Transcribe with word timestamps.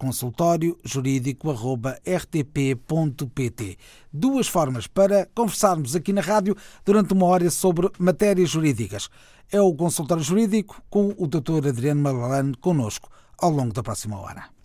consultório 0.00 0.76
jurídico.rtp.pt. 0.82 3.76
Duas 4.10 4.48
formas 4.48 4.86
para 4.86 5.28
conversarmos 5.34 5.94
aqui 5.94 6.10
na 6.10 6.22
rádio 6.22 6.56
durante 6.86 7.12
uma 7.12 7.26
hora 7.26 7.50
sobre 7.50 7.90
matérias 7.98 8.48
jurídicas. 8.48 9.10
É 9.52 9.60
o 9.60 9.74
consultório 9.74 10.24
jurídico 10.24 10.82
com 10.88 11.14
o 11.18 11.26
Dr. 11.26 11.68
Adriano 11.68 12.00
Malalane 12.00 12.54
conosco 12.54 13.10
ao 13.36 13.50
longo 13.50 13.74
da 13.74 13.82
próxima 13.82 14.18
hora. 14.18 14.59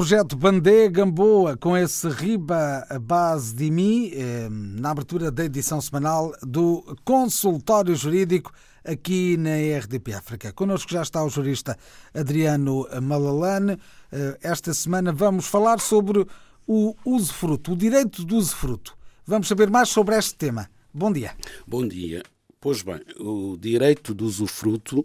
Projeto 0.00 0.34
Bandé 0.34 0.88
Gamboa, 0.88 1.58
com 1.58 1.76
esse 1.76 2.08
Riba 2.08 2.86
Base 3.02 3.54
de 3.54 3.70
Mim, 3.70 4.10
eh, 4.14 4.48
na 4.50 4.92
abertura 4.92 5.30
da 5.30 5.44
edição 5.44 5.78
semanal 5.78 6.32
do 6.40 6.96
Consultório 7.04 7.94
Jurídico 7.94 8.50
aqui 8.82 9.36
na 9.36 9.56
RDP 9.78 10.14
África. 10.14 10.54
Connosco 10.54 10.90
já 10.90 11.02
está 11.02 11.22
o 11.22 11.28
jurista 11.28 11.76
Adriano 12.14 12.88
Malalane. 13.02 13.76
Eh, 14.10 14.38
esta 14.40 14.72
semana 14.72 15.12
vamos 15.12 15.46
falar 15.46 15.78
sobre 15.78 16.26
o 16.66 16.96
usufruto, 17.04 17.72
o 17.72 17.76
direito 17.76 18.24
do 18.24 18.38
usufruto. 18.38 18.96
Vamos 19.26 19.48
saber 19.48 19.68
mais 19.68 19.90
sobre 19.90 20.16
este 20.16 20.34
tema. 20.34 20.70
Bom 20.94 21.12
dia. 21.12 21.36
Bom 21.66 21.86
dia. 21.86 22.22
Pois 22.58 22.80
bem, 22.80 23.02
o 23.18 23.54
direito 23.58 24.14
do 24.14 24.24
usufruto 24.24 25.04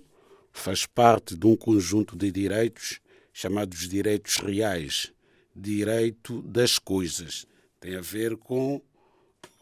faz 0.53 0.85
parte 0.85 1.35
de 1.35 1.45
um 1.45 1.57
conjunto 1.57 2.15
de 2.15 2.31
direitos 2.31 3.01
chamados 3.37 3.89
direitos 3.89 4.37
reais, 4.37 5.11
direito 5.53 6.41
das 6.43 6.79
coisas. 6.79 7.45
Tem 7.81 7.97
a 7.97 7.99
ver 7.99 8.37
com 8.37 8.81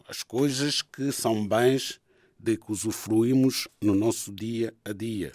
as 0.06 0.22
coisas 0.22 0.80
que 0.80 1.10
são 1.10 1.44
bens 1.44 2.00
de 2.38 2.56
que 2.56 2.70
usufruímos 2.70 3.66
no 3.82 3.92
nosso 3.92 4.32
dia 4.32 4.72
a 4.84 4.92
dia. 4.92 5.32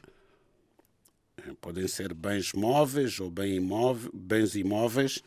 Podem 1.59 1.85
ser 1.85 2.13
bens 2.13 2.53
móveis 2.53 3.19
ou 3.19 3.29
bem 3.29 3.55
imóveis, 3.55 4.09
bens 4.13 4.55
imóveis. 4.55 5.21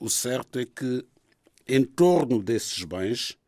O 0.00 0.10
certo 0.10 0.58
é 0.58 0.66
que 0.66 1.06
em 1.68 1.84
torno 1.84 2.42
desses 2.42 2.82
bens 2.82 3.38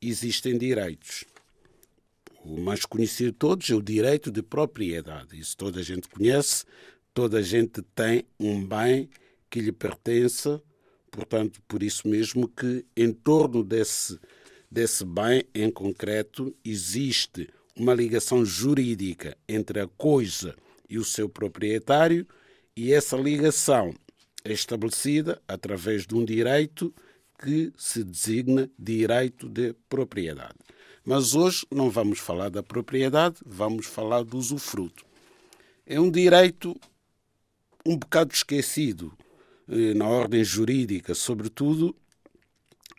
existem 0.00 0.56
direitos. 0.56 1.24
O 2.44 2.60
mais 2.60 2.84
conhecido 2.84 3.32
de 3.32 3.38
todos 3.38 3.70
é 3.70 3.74
o 3.74 3.82
direito 3.82 4.30
de 4.30 4.42
propriedade. 4.42 5.36
Isso 5.36 5.56
toda 5.56 5.80
a 5.80 5.82
gente 5.82 6.08
conhece, 6.08 6.64
Toda 7.14 7.38
a 7.38 7.42
gente 7.42 7.82
tem 7.94 8.24
um 8.40 8.64
bem 8.64 9.10
que 9.50 9.60
lhe 9.60 9.72
pertence, 9.72 10.60
portanto, 11.10 11.60
por 11.68 11.82
isso 11.82 12.08
mesmo 12.08 12.48
que 12.48 12.86
em 12.96 13.12
torno 13.12 13.62
desse, 13.62 14.18
desse 14.70 15.04
bem 15.04 15.44
em 15.54 15.70
concreto 15.70 16.54
existe 16.64 17.50
uma 17.76 17.92
ligação 17.92 18.44
jurídica 18.44 19.36
entre 19.46 19.80
a 19.80 19.86
coisa 19.86 20.56
e 20.88 20.98
o 20.98 21.04
seu 21.04 21.28
proprietário, 21.28 22.26
e 22.74 22.92
essa 22.92 23.16
ligação 23.16 23.94
é 24.42 24.52
estabelecida 24.52 25.40
através 25.46 26.06
de 26.06 26.14
um 26.14 26.24
direito 26.24 26.94
que 27.42 27.72
se 27.76 28.02
designa 28.02 28.70
direito 28.78 29.50
de 29.50 29.74
propriedade. 29.86 30.56
Mas 31.04 31.34
hoje 31.34 31.66
não 31.70 31.90
vamos 31.90 32.20
falar 32.20 32.48
da 32.48 32.62
propriedade, 32.62 33.36
vamos 33.44 33.86
falar 33.86 34.22
do 34.22 34.38
usufruto. 34.38 35.04
É 35.84 36.00
um 36.00 36.10
direito 36.10 36.78
um 37.84 37.96
bocado 37.96 38.32
esquecido 38.32 39.12
eh, 39.68 39.94
na 39.94 40.06
ordem 40.06 40.42
jurídica, 40.44 41.14
sobretudo 41.14 41.94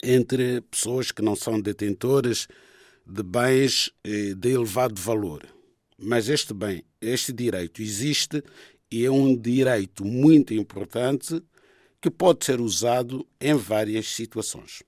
entre 0.01 0.62
pessoas 0.62 1.12
que 1.12 1.21
não 1.21 1.35
são 1.35 1.59
detentoras 1.59 2.47
de 3.06 3.24
bens 3.24 3.91
eh, 4.03 4.33
de 4.35 4.51
elevado 4.51 5.00
valor. 5.00 5.45
Mas 5.97 6.27
este 6.27 6.53
bem, 6.53 6.83
este 7.01 7.31
direito 7.31 7.81
existe 7.81 8.44
e 8.91 9.06
é 9.06 9.12
um 9.12 9.35
direito 9.35 10.06
muito 10.06 10.53
importante 10.53 11.41
que 12.01 12.12
pode 12.12 12.45
ser 12.45 12.59
usado 12.59 13.25
em 13.39 13.56
várias 13.56 14.07
situações. 14.07 14.84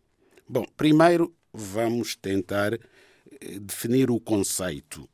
Bom, 0.47 0.65
primeiro 0.75 1.33
vamos 1.53 2.15
tentar 2.15 2.73
eh, 2.73 2.79
definir 3.61 4.11
o 4.11 4.19
conceito 4.19 5.09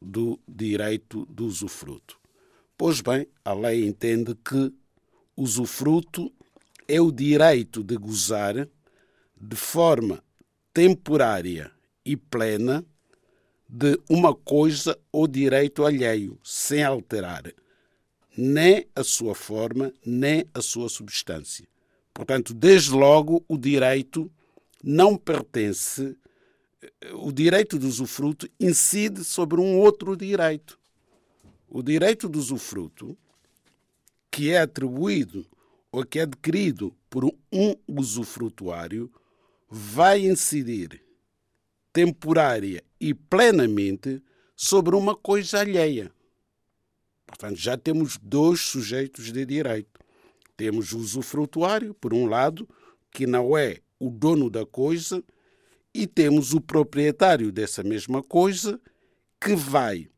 do 0.00 0.38
direito 0.46 1.24
do 1.26 1.46
usufruto. 1.46 2.18
Pois 2.76 3.00
bem, 3.00 3.26
a 3.44 3.54
lei 3.54 3.86
entende 3.86 4.34
que 4.34 4.72
usufruto 5.36 6.32
é 6.86 7.00
o 7.00 7.10
direito 7.10 7.82
de 7.82 7.96
gozar 7.96 8.68
de 9.40 9.56
forma 9.56 10.22
temporária 10.72 11.70
e 12.04 12.16
plena 12.16 12.84
de 13.68 13.98
uma 14.08 14.34
coisa 14.34 14.98
ou 15.10 15.26
direito 15.26 15.84
alheio, 15.84 16.38
sem 16.44 16.84
alterar 16.84 17.52
nem 18.36 18.86
a 18.94 19.02
sua 19.02 19.34
forma, 19.34 19.92
nem 20.04 20.44
a 20.52 20.60
sua 20.60 20.88
substância. 20.88 21.66
Portanto, 22.12 22.52
desde 22.52 22.90
logo, 22.90 23.42
o 23.48 23.56
direito 23.56 24.30
não 24.84 25.16
pertence, 25.16 26.16
o 27.14 27.32
direito 27.32 27.78
de 27.78 27.86
usufruto 27.86 28.48
incide 28.60 29.24
sobre 29.24 29.60
um 29.60 29.78
outro 29.78 30.16
direito. 30.16 30.78
O 31.68 31.82
direito 31.82 32.28
do 32.28 32.38
usufruto, 32.38 33.16
que 34.30 34.50
é 34.50 34.60
atribuído 34.60 35.46
ou 35.90 36.04
que 36.04 36.18
é 36.18 36.22
adquirido 36.22 36.96
por 37.10 37.24
um 37.24 37.74
usufrutuário, 37.88 39.10
vai 39.68 40.26
incidir 40.26 41.02
temporária 41.92 42.84
e 43.00 43.14
plenamente 43.14 44.22
sobre 44.54 44.94
uma 44.94 45.16
coisa 45.16 45.60
alheia. 45.60 46.12
Portanto, 47.26 47.56
já 47.56 47.76
temos 47.76 48.18
dois 48.22 48.60
sujeitos 48.60 49.32
de 49.32 49.44
direito. 49.44 50.00
Temos 50.56 50.92
o 50.92 50.98
usufrutuário, 50.98 51.92
por 51.94 52.14
um 52.14 52.26
lado, 52.26 52.68
que 53.10 53.26
não 53.26 53.56
é 53.56 53.80
o 53.98 54.10
dono 54.10 54.48
da 54.48 54.64
coisa, 54.64 55.24
e 55.92 56.06
temos 56.06 56.52
o 56.52 56.60
proprietário 56.60 57.50
dessa 57.50 57.82
mesma 57.82 58.22
coisa, 58.22 58.80
que 59.40 59.56
vai 59.56 60.08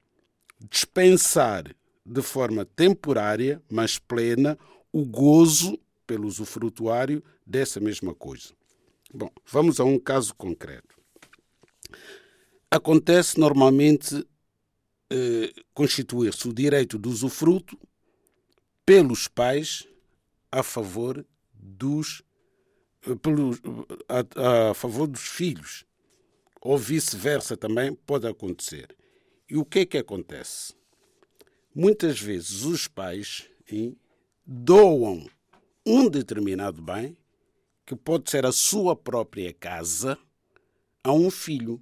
dispensar 0.60 1.64
de 2.04 2.22
forma 2.22 2.64
temporária, 2.64 3.62
mas 3.70 3.98
plena, 3.98 4.58
o 4.92 5.04
gozo 5.04 5.78
pelo 6.06 6.26
usufrutuário 6.26 7.22
dessa 7.46 7.78
mesma 7.78 8.14
coisa. 8.14 8.54
Bom, 9.12 9.30
vamos 9.46 9.78
a 9.78 9.84
um 9.84 9.98
caso 9.98 10.34
concreto. 10.34 10.96
Acontece 12.70 13.38
normalmente 13.38 14.26
eh, 15.10 15.52
constituir-se 15.72 16.48
o 16.48 16.52
direito 16.52 16.98
do 16.98 17.08
usufruto 17.08 17.78
pelos 18.84 19.28
pais 19.28 19.86
a 20.50 20.62
favor 20.62 21.24
dos 21.52 22.22
eh, 23.06 23.14
pelos, 23.14 23.60
a, 24.08 24.70
a 24.70 24.74
favor 24.74 25.06
dos 25.06 25.26
filhos 25.26 25.84
ou 26.60 26.76
vice-versa 26.76 27.56
também 27.56 27.94
pode 27.94 28.26
acontecer. 28.26 28.97
E 29.50 29.56
o 29.56 29.64
que 29.64 29.80
é 29.80 29.86
que 29.86 29.96
acontece? 29.96 30.74
Muitas 31.74 32.20
vezes 32.20 32.64
os 32.64 32.86
pais 32.86 33.48
hein, 33.70 33.96
doam 34.44 35.26
um 35.86 36.08
determinado 36.10 36.82
bem, 36.82 37.16
que 37.86 37.96
pode 37.96 38.30
ser 38.30 38.44
a 38.44 38.52
sua 38.52 38.94
própria 38.94 39.50
casa, 39.54 40.18
a 41.02 41.12
um 41.12 41.30
filho. 41.30 41.80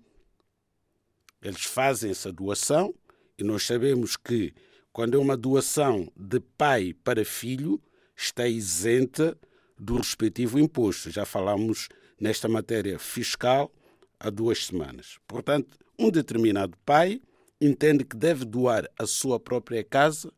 Eles 1.43 1.65
fazem 1.65 2.13
essa 2.13 2.33
doação 2.33 2.95
e 3.37 3.43
nós 3.43 3.65
sabemos 3.65 4.17
que 4.17 4.55
quando 4.93 5.17
é 5.17 5.19
uma 5.19 5.37
doação 5.37 6.11
de 6.17 6.39
pai 6.39 6.95
para 7.03 7.25
filho, 7.25 7.83
está 8.17 8.47
isenta 8.47 9.37
do 9.77 9.97
respectivo 9.97 10.59
imposto. 10.59 11.11
Já 11.11 11.27
falamos 11.27 11.89
nesta 12.21 12.49
matéria 12.49 12.99
fiscal 12.99 13.73
há 14.21 14.31
duas 14.31 14.67
semanas. 14.67 15.19
Portanto, 15.27 15.77
um 15.99 16.11
determinado 16.11 16.79
pai 16.87 17.21
entende 17.61 18.05
que 18.05 18.17
deve 18.17 18.45
doar 18.45 18.89
a 18.99 19.07
sua 19.07 19.41
própria 19.41 19.83
casa 19.83 20.33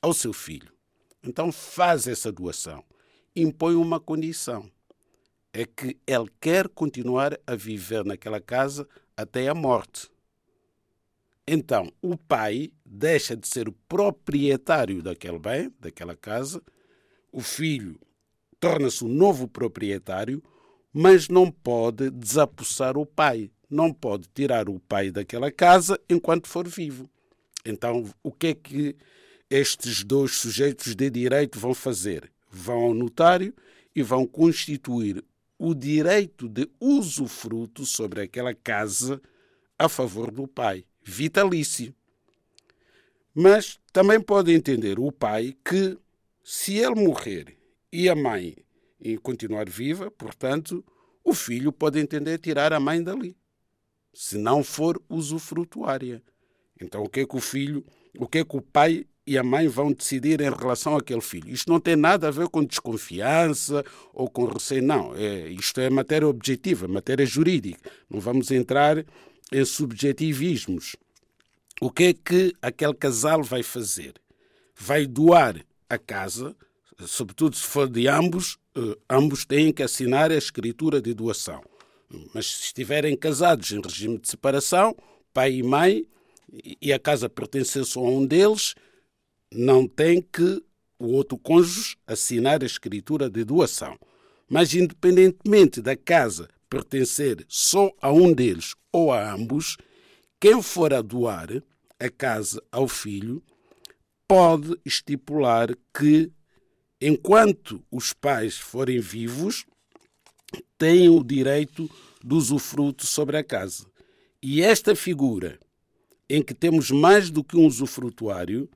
ao 0.00 0.12
seu 0.12 0.32
filho. 0.32 0.72
Então 1.22 1.50
faz 1.50 2.06
essa 2.06 2.30
doação. 2.30 2.84
Impõe 3.34 3.74
uma 3.74 3.98
condição. 3.98 4.70
É 5.52 5.64
que 5.64 5.98
ele 6.06 6.28
quer 6.40 6.68
continuar 6.68 7.38
a 7.46 7.54
viver 7.54 8.04
naquela 8.04 8.40
casa 8.40 8.88
até 9.16 9.48
a 9.48 9.54
morte. 9.54 10.10
Então, 11.46 11.92
o 12.00 12.16
pai 12.16 12.72
deixa 12.84 13.36
de 13.36 13.46
ser 13.46 13.68
o 13.68 13.72
proprietário 13.86 15.02
daquele 15.02 15.38
bem, 15.38 15.70
daquela 15.78 16.16
casa, 16.16 16.62
o 17.30 17.40
filho 17.40 18.00
torna-se 18.58 19.04
o 19.04 19.08
novo 19.08 19.46
proprietário, 19.46 20.42
mas 20.92 21.28
não 21.28 21.50
pode 21.50 22.08
desapossar 22.10 22.96
o 22.96 23.04
pai, 23.04 23.50
não 23.74 23.92
pode 23.92 24.28
tirar 24.32 24.68
o 24.68 24.78
pai 24.78 25.10
daquela 25.10 25.50
casa 25.50 26.00
enquanto 26.08 26.46
for 26.46 26.66
vivo. 26.68 27.10
Então, 27.64 28.08
o 28.22 28.30
que 28.30 28.46
é 28.48 28.54
que 28.54 28.96
estes 29.50 30.04
dois 30.04 30.36
sujeitos 30.36 30.94
de 30.94 31.10
direito 31.10 31.58
vão 31.58 31.74
fazer? 31.74 32.30
Vão 32.48 32.84
ao 32.84 32.94
notário 32.94 33.52
e 33.94 34.00
vão 34.00 34.26
constituir 34.26 35.24
o 35.58 35.74
direito 35.74 36.48
de 36.48 36.68
usufruto 36.78 37.84
sobre 37.84 38.22
aquela 38.22 38.54
casa 38.54 39.20
a 39.76 39.88
favor 39.88 40.30
do 40.30 40.46
pai, 40.46 40.84
vitalício. 41.02 41.92
Mas 43.34 43.80
também 43.92 44.20
pode 44.20 44.52
entender 44.52 45.00
o 45.00 45.10
pai 45.10 45.56
que, 45.64 45.98
se 46.44 46.76
ele 46.78 46.94
morrer 46.94 47.56
e 47.92 48.08
a 48.08 48.14
mãe 48.14 48.56
continuar 49.22 49.68
viva, 49.68 50.10
portanto, 50.12 50.84
o 51.24 51.34
filho 51.34 51.72
pode 51.72 51.98
entender 51.98 52.38
tirar 52.38 52.72
a 52.72 52.78
mãe 52.78 53.02
dali, 53.02 53.36
se 54.14 54.38
não 54.38 54.62
for 54.62 55.00
usufrutuária. 55.08 56.22
Então, 56.80 57.02
o 57.02 57.08
que 57.08 57.20
é 57.20 57.26
que 57.26 57.36
o 57.36 57.40
filho, 57.40 57.84
o 58.18 58.26
que 58.26 58.38
é 58.38 58.44
que 58.44 58.56
o 58.56 58.62
pai 58.62 59.06
e 59.26 59.38
a 59.38 59.42
mãe 59.42 59.66
vão 59.68 59.92
decidir 59.92 60.40
em 60.40 60.50
relação 60.50 60.96
àquele 60.96 61.20
filho. 61.20 61.48
Isto 61.48 61.70
não 61.70 61.80
tem 61.80 61.96
nada 61.96 62.28
a 62.28 62.30
ver 62.30 62.48
com 62.48 62.62
desconfiança 62.62 63.84
ou 64.12 64.28
com 64.28 64.44
receio, 64.44 64.82
não. 64.82 65.14
É, 65.16 65.48
isto 65.48 65.80
é 65.80 65.88
matéria 65.88 66.28
objetiva, 66.28 66.86
matéria 66.86 67.24
jurídica. 67.24 67.90
Não 68.08 68.20
vamos 68.20 68.50
entrar 68.50 69.04
em 69.50 69.64
subjetivismos. 69.64 70.96
O 71.80 71.90
que 71.90 72.04
é 72.04 72.12
que 72.12 72.54
aquele 72.60 72.94
casal 72.94 73.42
vai 73.42 73.62
fazer? 73.62 74.14
Vai 74.76 75.06
doar 75.06 75.64
a 75.88 75.98
casa, 75.98 76.54
sobretudo 77.06 77.56
se 77.56 77.64
for 77.64 77.88
de 77.88 78.06
ambos, 78.08 78.58
eh, 78.76 78.98
ambos 79.08 79.44
têm 79.44 79.72
que 79.72 79.82
assinar 79.82 80.30
a 80.30 80.36
escritura 80.36 81.00
de 81.00 81.14
doação. 81.14 81.62
Mas 82.32 82.46
se 82.46 82.64
estiverem 82.64 83.16
casados 83.16 83.72
em 83.72 83.80
regime 83.80 84.18
de 84.18 84.28
separação, 84.28 84.96
pai 85.32 85.54
e 85.54 85.62
mãe, 85.62 86.06
e 86.80 86.92
a 86.92 86.98
casa 86.98 87.28
pertencer 87.28 87.84
só 87.84 88.00
a 88.00 88.10
um 88.10 88.24
deles, 88.24 88.74
não 89.52 89.86
tem 89.86 90.20
que 90.20 90.62
o 90.98 91.06
outro 91.08 91.36
cônjuge 91.36 91.96
assinar 92.06 92.62
a 92.62 92.66
escritura 92.66 93.28
de 93.28 93.44
doação. 93.44 93.98
Mas, 94.48 94.74
independentemente 94.74 95.80
da 95.80 95.96
casa 95.96 96.48
pertencer 96.68 97.44
só 97.48 97.92
a 98.00 98.12
um 98.12 98.32
deles 98.32 98.74
ou 98.92 99.12
a 99.12 99.32
ambos, 99.32 99.76
quem 100.40 100.60
for 100.62 100.92
a 100.92 101.00
doar 101.00 101.62
a 101.98 102.10
casa 102.10 102.62
ao 102.70 102.86
filho 102.86 103.42
pode 104.28 104.76
estipular 104.84 105.68
que, 105.96 106.30
enquanto 107.00 107.82
os 107.90 108.12
pais 108.12 108.58
forem 108.58 109.00
vivos, 109.00 109.64
têm 110.78 111.08
o 111.08 111.22
direito 111.22 111.90
do 112.22 112.36
usufruto 112.36 113.06
sobre 113.06 113.36
a 113.36 113.44
casa. 113.44 113.86
E 114.42 114.62
esta 114.62 114.94
figura, 114.94 115.58
em 116.28 116.42
que 116.42 116.54
temos 116.54 116.90
mais 116.90 117.30
do 117.30 117.44
que 117.44 117.56
um 117.56 117.66
usufrutuário, 117.66 118.68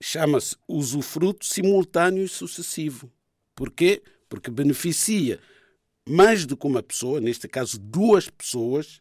chama-se 0.00 0.56
usufruto 0.66 1.44
simultâneo 1.44 2.24
e 2.24 2.28
sucessivo. 2.28 3.10
Porquê? 3.54 4.02
Porque 4.28 4.50
beneficia 4.50 5.40
mais 6.08 6.46
do 6.46 6.56
que 6.56 6.66
uma 6.66 6.82
pessoa, 6.82 7.20
neste 7.20 7.46
caso 7.46 7.78
duas 7.78 8.30
pessoas, 8.30 9.00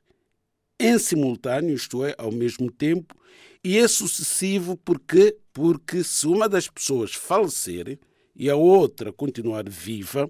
em 0.80 1.00
simultâneo, 1.00 1.74
isto 1.74 2.04
é, 2.04 2.14
ao 2.18 2.32
mesmo 2.32 2.72
tempo, 2.72 3.16
e 3.64 3.78
é 3.78 3.88
sucessivo 3.88 4.78
porque, 4.78 5.38
porque 5.52 6.04
se 6.04 6.28
uma 6.28 6.48
das 6.48 6.70
pessoas 6.70 7.14
falecer 7.14 8.00
e 8.36 8.50
a 8.50 8.56
outra 8.56 9.12
continuar 9.12 9.68
viva, 9.68 10.30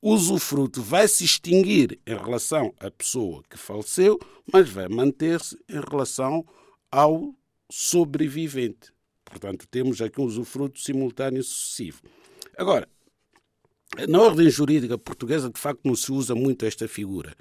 usufruto 0.00 0.82
vai 0.82 1.08
se 1.08 1.24
extinguir 1.24 1.98
em 2.06 2.16
relação 2.16 2.72
à 2.78 2.90
pessoa 2.90 3.42
que 3.48 3.56
faleceu, 3.56 4.18
mas 4.52 4.68
vai 4.68 4.88
manter-se 4.88 5.58
em 5.68 5.80
relação 5.80 6.46
ao 6.90 7.34
sobrevivente. 7.70 8.92
Portanto, 9.24 9.66
temos 9.70 10.00
aqui 10.00 10.20
um 10.20 10.24
usufruto 10.24 10.80
simultâneo 10.80 11.42
sucessivo. 11.42 12.02
Agora, 12.56 12.88
na 14.08 14.20
ordem 14.20 14.48
jurídica 14.48 14.96
portuguesa, 14.96 15.50
de 15.50 15.60
facto, 15.60 15.80
não 15.84 15.94
se 15.94 16.12
usa 16.12 16.34
muito 16.34 16.64
esta 16.64 16.86
figura. 16.88 17.34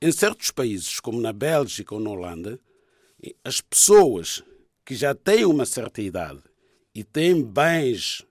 Em 0.00 0.10
certos 0.12 0.50
países, 0.50 0.98
como 1.00 1.20
na 1.20 1.32
Bélgica 1.32 1.94
ou 1.94 2.00
na 2.00 2.10
Holanda, 2.10 2.58
as 3.44 3.60
pessoas 3.60 4.42
que 4.84 4.94
já 4.94 5.14
têm 5.14 5.44
uma 5.44 5.66
certa 5.66 6.00
idade 6.00 6.42
e 6.94 7.04
têm 7.04 7.42
bens 7.42 8.24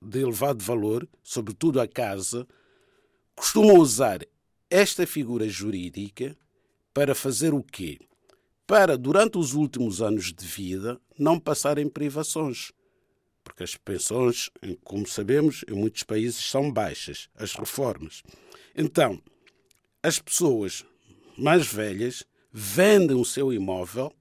de 0.00 0.20
elevado 0.20 0.64
valor, 0.64 1.06
sobretudo 1.22 1.80
a 1.80 1.86
casa, 1.86 2.46
costumam 3.36 3.76
usar 3.76 4.26
esta 4.68 5.06
figura 5.06 5.48
jurídica 5.48 6.36
para 6.92 7.14
fazer 7.14 7.54
o 7.54 7.62
quê? 7.62 7.98
para, 8.66 8.98
durante 8.98 9.38
os 9.38 9.54
últimos 9.54 10.02
anos 10.02 10.32
de 10.32 10.44
vida, 10.44 11.00
não 11.18 11.38
passarem 11.38 11.88
privações. 11.88 12.72
Porque 13.44 13.62
as 13.62 13.76
pensões, 13.76 14.50
como 14.82 15.06
sabemos, 15.06 15.64
em 15.70 15.74
muitos 15.74 16.02
países 16.02 16.44
são 16.44 16.72
baixas, 16.72 17.28
as 17.36 17.54
reformas. 17.54 18.22
Então, 18.74 19.22
as 20.02 20.18
pessoas 20.18 20.84
mais 21.38 21.66
velhas 21.66 22.24
vendem 22.52 23.16
o 23.16 23.24
seu 23.24 23.52
imóvel, 23.52 24.12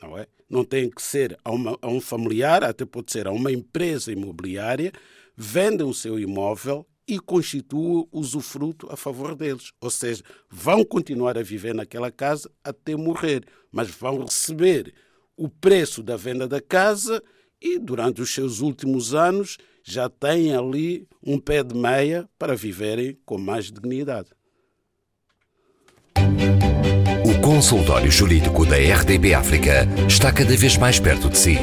não 0.00 0.18
é? 0.18 0.26
Não 0.50 0.64
tem 0.64 0.90
que 0.90 1.00
ser 1.00 1.38
a, 1.42 1.50
uma, 1.50 1.78
a 1.80 1.88
um 1.88 2.00
familiar, 2.00 2.62
até 2.62 2.84
pode 2.84 3.10
ser 3.10 3.26
a 3.26 3.32
uma 3.32 3.50
empresa 3.50 4.12
imobiliária, 4.12 4.92
vendem 5.34 5.86
o 5.86 5.94
seu 5.94 6.18
imóvel 6.18 6.86
e 7.06 7.18
constitua 7.18 8.06
usufruto 8.10 8.88
a 8.90 8.96
favor 8.96 9.34
deles. 9.34 9.72
Ou 9.80 9.90
seja, 9.90 10.22
vão 10.50 10.84
continuar 10.84 11.36
a 11.36 11.42
viver 11.42 11.74
naquela 11.74 12.10
casa 12.10 12.50
até 12.62 12.96
morrer, 12.96 13.44
mas 13.70 13.90
vão 13.90 14.24
receber 14.24 14.94
o 15.36 15.48
preço 15.48 16.02
da 16.02 16.16
venda 16.16 16.46
da 16.46 16.60
casa 16.60 17.22
e 17.60 17.78
durante 17.78 18.22
os 18.22 18.32
seus 18.32 18.60
últimos 18.60 19.14
anos 19.14 19.58
já 19.82 20.08
têm 20.08 20.54
ali 20.54 21.06
um 21.22 21.38
pé 21.38 21.62
de 21.62 21.74
meia 21.74 22.28
para 22.38 22.56
viverem 22.56 23.18
com 23.24 23.36
mais 23.38 23.66
dignidade. 23.66 24.30
O 27.26 27.40
consultório 27.42 28.10
jurídico 28.10 28.64
da 28.64 28.76
RDB 28.76 29.34
África 29.34 29.86
está 30.08 30.32
cada 30.32 30.56
vez 30.56 30.78
mais 30.78 30.98
perto 30.98 31.28
de 31.28 31.36
si. 31.36 31.58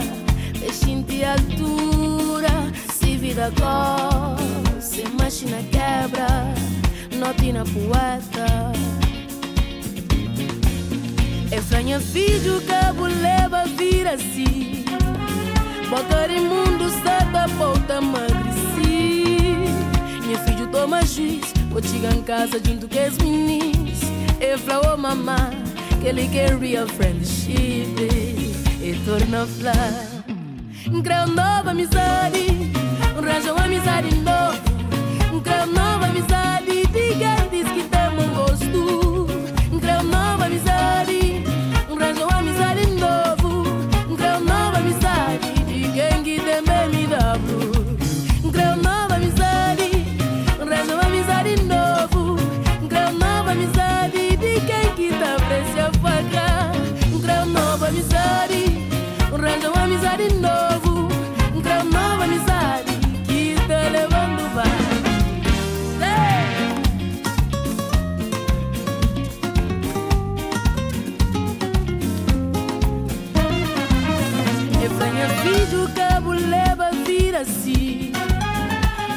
deixe 0.60 1.24
altura. 1.24 2.50
Se 2.92 3.16
vida 3.16 3.52
corre, 3.60 4.82
se 4.82 5.04
máquina 5.10 5.62
quebra, 5.72 6.28
note 7.16 7.54
na 7.54 7.64
poeta. 7.64 8.72
É 11.52 11.62
franha 11.62 12.00
filho 12.00 12.60
que 12.62 13.22
leva 13.22 13.66
vira 13.78 14.16
assim. 14.16 14.84
Boca 15.88 16.28
de 16.28 16.40
mundo, 16.40 16.90
sata, 17.04 17.48
volta, 17.50 17.98
emagreci. 17.98 19.70
Meu 20.26 20.40
filho 20.40 20.68
toma 20.72 21.06
juiz, 21.06 21.54
vou 21.70 21.84
chegar 21.84 22.16
em 22.16 22.24
casa 22.24 22.60
junto 22.66 22.88
com 22.88 23.00
as 23.00 23.16
meninas. 23.20 24.00
Fala, 24.66 24.96
oh 24.96 24.98
mamá, 24.98 25.52
que 26.02 26.08
ele 26.08 26.28
quer 26.28 26.58
real 26.58 26.88
friendship. 26.88 28.39
Torna 29.06 29.46
flor. 29.46 31.02
Grau 31.02 31.28
nova 31.28 31.72
amizade, 31.72 32.72
um 33.18 33.22
rancho 33.22 33.56
amizade 33.64 34.16
novo. 34.16 35.42
Grau 35.42 35.66
nova 35.68 36.06
amizade, 36.06 36.86
diga, 36.88 37.36
diz 37.52 37.68
que 37.70 37.84
tem 37.84 38.10
um 38.10 38.34
gosto. 38.36 39.28
Grau 39.80 40.04
nova 40.04 40.29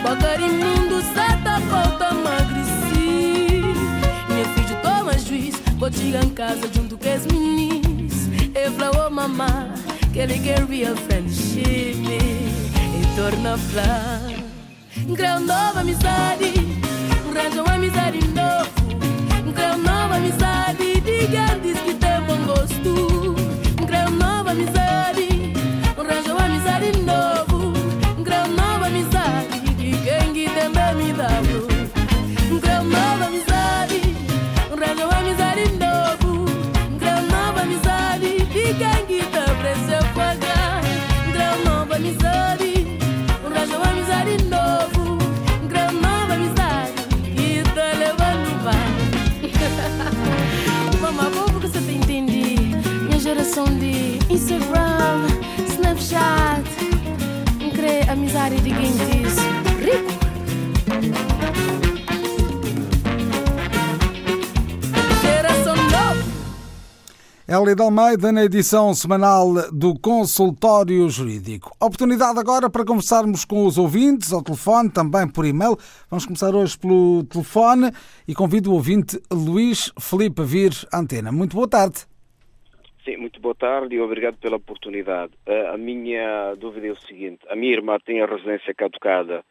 Boca 0.03 0.37
de 0.37 0.51
mundo 0.51 1.01
sata 1.15 1.61
volta 1.61 2.11
emagreci. 2.11 3.63
Meu 4.29 4.45
filho 4.55 4.77
toma 4.83 5.17
juiz 5.17 5.55
Vou 5.79 5.93
chegar 5.93 6.25
em 6.25 6.31
casa 6.31 6.69
junto 6.73 6.99
com 6.99 7.09
as 7.09 7.25
meninas 7.27 8.29
E 8.55 8.71
fala 8.79 9.07
oh 9.07 9.11
mamá 9.11 9.69
Que 10.13 10.21
ele 10.21 10.39
quer 10.41 10.65
real 10.65 10.97
friendship. 10.97 12.03
E 12.05 13.17
torna 13.17 13.57
flá 13.57 14.21
Grau 15.15 15.41
nova 15.41 15.81
amizade 15.81 16.53
Rancho 17.35 17.71
amizade 17.71 18.19
novo. 18.29 19.53
Grau 19.55 19.79
nova 19.79 20.17
amizade 20.17 21.01
Diga 21.01 21.59
diz 21.63 21.79
que 21.81 21.95
tem 21.95 22.12
amizade 58.33 58.61
de 58.63 58.71
quem 58.71 58.93
diz 58.93 59.37
rico. 59.79 60.23
Almeida 67.83 68.33
na 68.33 68.45
edição 68.45 68.95
semanal 68.95 69.53
do 69.71 69.99
Consultório 69.99 71.09
Jurídico. 71.11 71.71
Oportunidade 71.79 72.39
agora 72.39 72.71
para 72.71 72.85
conversarmos 72.85 73.45
com 73.45 73.67
os 73.67 73.77
ouvintes, 73.77 74.33
ao 74.33 74.43
telefone, 74.43 74.89
também 74.89 75.29
por 75.29 75.45
e-mail. 75.45 75.77
Vamos 76.09 76.25
começar 76.25 76.55
hoje 76.55 76.79
pelo 76.79 77.25
telefone 77.25 77.93
e 78.27 78.35
convido 78.35 78.71
o 78.71 78.75
ouvinte 78.75 79.21
Luís 79.31 79.93
Felipe 79.99 80.43
a 80.43 80.45
vir 80.45 80.89
à 80.91 80.99
antena. 80.99 81.31
Muito 81.31 81.55
boa 81.55 81.69
tarde. 81.69 82.12
Sim, 83.05 83.17
muito 83.17 83.41
boa 83.41 83.55
tarde 83.55 83.97
e 83.97 84.01
obrigado 84.01 84.37
pela 84.39 84.57
oportunidade. 84.57 85.33
Uh, 85.47 85.75
a 85.75 85.77
minha 85.77 86.55
dúvida 86.55 86.87
é 86.87 86.93
o 86.93 87.01
seguinte: 87.01 87.45
a 87.49 87.57
minha 87.57 87.73
irmã 87.73 87.99
tem 87.99 88.23
a 88.23 88.27
residência 88.27 88.73
caducada 88.73 89.45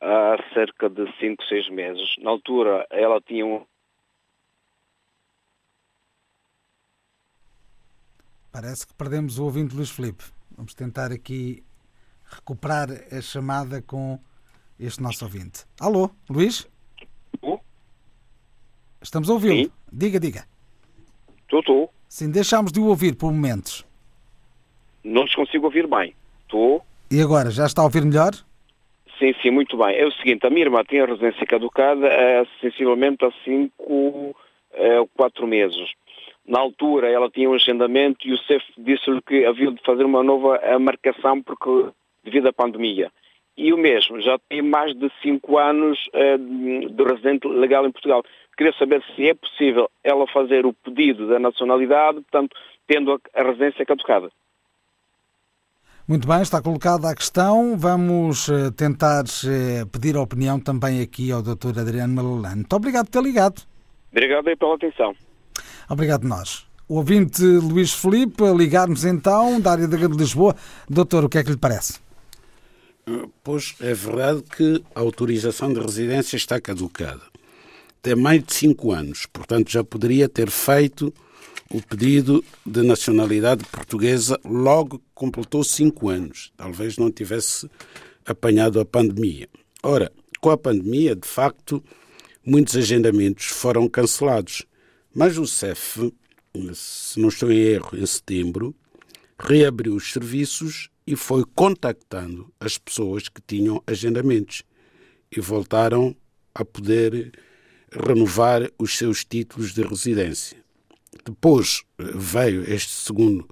há 0.00 0.36
cerca 0.52 0.88
de 0.90 1.10
5, 1.18 1.44
6 1.44 1.70
meses. 1.70 2.16
Na 2.18 2.30
altura, 2.30 2.86
ela 2.90 3.20
tinha 3.22 3.46
um. 3.46 3.64
Parece 8.52 8.86
que 8.86 8.94
perdemos 8.94 9.38
o 9.38 9.44
ouvinte 9.44 9.74
Luís 9.74 9.90
Felipe. 9.90 10.24
Vamos 10.50 10.74
tentar 10.74 11.10
aqui 11.10 11.64
recuperar 12.24 12.88
a 13.10 13.20
chamada 13.22 13.80
com 13.80 14.18
este 14.78 15.02
nosso 15.02 15.24
ouvinte. 15.24 15.64
Alô, 15.80 16.10
Luís? 16.28 16.68
Estamos 19.00 19.30
a 19.30 19.32
ouvi-lo. 19.32 19.72
Diga, 19.90 20.18
diga. 20.20 20.44
Estou, 21.44 21.60
estou. 21.60 21.97
Sim, 22.08 22.30
deixámos 22.30 22.72
de 22.72 22.80
o 22.80 22.86
ouvir 22.86 23.14
por 23.14 23.30
momentos. 23.32 23.86
Não 25.04 25.24
os 25.24 25.34
consigo 25.34 25.66
ouvir 25.66 25.86
bem. 25.86 26.14
Estou. 26.42 26.82
E 27.10 27.20
agora, 27.20 27.50
já 27.50 27.66
está 27.66 27.82
a 27.82 27.84
ouvir 27.84 28.04
melhor? 28.04 28.32
Sim, 29.18 29.34
sim, 29.42 29.50
muito 29.50 29.76
bem. 29.76 29.96
É 29.96 30.06
o 30.06 30.12
seguinte: 30.12 30.46
a 30.46 30.50
minha 30.50 30.62
irmã 30.62 30.82
tem 30.84 31.00
a 31.00 31.06
residência 31.06 31.46
caducada 31.46 32.06
há 32.06 32.46
sensivelmente 32.60 33.24
há 33.24 33.30
5, 33.44 34.34
4 35.16 35.46
meses. 35.46 35.92
Na 36.46 36.60
altura, 36.60 37.10
ela 37.10 37.28
tinha 37.28 37.50
um 37.50 37.54
agendamento 37.54 38.26
e 38.26 38.32
o 38.32 38.38
CEF 38.38 38.64
disse-lhe 38.78 39.20
que 39.20 39.44
havia 39.44 39.70
de 39.70 39.82
fazer 39.84 40.04
uma 40.04 40.22
nova 40.22 40.56
eh, 40.56 40.78
marcação 40.78 41.42
porque, 41.42 41.90
devido 42.24 42.46
à 42.48 42.52
pandemia. 42.52 43.12
E 43.58 43.72
o 43.72 43.76
mesmo, 43.76 44.20
já 44.20 44.38
tem 44.48 44.62
mais 44.62 44.94
de 44.94 45.10
5 45.20 45.58
anos 45.58 45.98
eh, 46.12 46.38
de 46.38 47.02
residente 47.02 47.48
legal 47.48 47.84
em 47.84 47.90
Portugal. 47.90 48.22
Queria 48.56 48.72
saber 48.78 49.02
se 49.16 49.28
é 49.28 49.34
possível 49.34 49.90
ela 50.04 50.28
fazer 50.28 50.64
o 50.64 50.72
pedido 50.72 51.26
da 51.26 51.40
nacionalidade, 51.40 52.20
portanto, 52.20 52.56
tendo 52.86 53.20
a, 53.34 53.42
residência 53.42 53.84
caducada. 53.84 54.30
Muito 56.06 56.28
bem, 56.28 56.40
está 56.40 56.62
colocada 56.62 57.10
a 57.10 57.14
questão. 57.16 57.76
Vamos 57.76 58.48
eh, 58.48 58.70
tentar 58.76 59.24
eh, 59.44 59.84
pedir 59.92 60.14
a 60.14 60.22
opinião 60.22 60.60
também 60.60 61.02
aqui 61.02 61.32
ao 61.32 61.42
Dr. 61.42 61.80
Adriano 61.80 62.14
Malalane. 62.14 62.60
Muito 62.60 62.76
obrigado 62.76 63.06
por 63.06 63.10
ter 63.10 63.22
ligado. 63.24 63.62
Obrigado 64.12 64.46
aí 64.46 64.54
pela 64.54 64.76
atenção. 64.76 65.16
Obrigado 65.90 66.22
nós. 66.22 66.64
O 66.88 66.94
ouvinte 66.94 67.42
Luís 67.42 67.92
Felipe 67.92 68.44
a 68.44 68.52
ligar-nos 68.52 69.04
então 69.04 69.60
da 69.60 69.72
área 69.72 69.88
da 69.88 69.96
Grande 69.96 70.16
Lisboa. 70.16 70.54
Doutor, 70.88 71.24
o 71.24 71.28
que 71.28 71.38
é 71.38 71.42
que 71.42 71.50
lhe 71.50 71.58
parece? 71.58 72.06
Pois 73.42 73.74
é 73.80 73.94
verdade 73.94 74.42
que 74.42 74.82
a 74.94 75.00
autorização 75.00 75.72
de 75.72 75.80
residência 75.80 76.36
está 76.36 76.60
caducada. 76.60 77.22
Tem 78.02 78.14
mais 78.14 78.42
de 78.42 78.54
cinco 78.54 78.92
anos, 78.92 79.26
portanto 79.26 79.70
já 79.70 79.82
poderia 79.82 80.28
ter 80.28 80.50
feito 80.50 81.12
o 81.70 81.82
pedido 81.82 82.42
de 82.64 82.82
nacionalidade 82.82 83.64
portuguesa 83.64 84.38
logo 84.44 84.98
que 84.98 85.04
completou 85.14 85.62
cinco 85.62 86.08
anos. 86.08 86.52
Talvez 86.56 86.96
não 86.96 87.10
tivesse 87.10 87.68
apanhado 88.24 88.80
a 88.80 88.84
pandemia. 88.84 89.48
Ora, 89.82 90.10
com 90.40 90.50
a 90.50 90.56
pandemia, 90.56 91.14
de 91.14 91.26
facto, 91.26 91.82
muitos 92.44 92.76
agendamentos 92.76 93.46
foram 93.46 93.88
cancelados. 93.88 94.64
Mas 95.14 95.36
o 95.36 95.46
CEF, 95.46 96.12
se 96.74 97.20
não 97.20 97.28
estou 97.28 97.50
em 97.50 97.58
erro, 97.58 97.98
em 97.98 98.06
setembro, 98.06 98.74
reabriu 99.38 99.94
os 99.94 100.12
serviços 100.12 100.90
e 101.08 101.16
foi 101.16 101.42
contactando 101.54 102.52
as 102.60 102.76
pessoas 102.76 103.30
que 103.30 103.40
tinham 103.40 103.82
agendamentos 103.86 104.62
e 105.34 105.40
voltaram 105.40 106.14
a 106.54 106.62
poder 106.66 107.32
renovar 107.90 108.70
os 108.78 108.98
seus 108.98 109.24
títulos 109.24 109.72
de 109.72 109.80
residência. 109.80 110.62
Depois 111.24 111.82
veio 111.98 112.62
este 112.70 112.92
segundo 112.92 113.48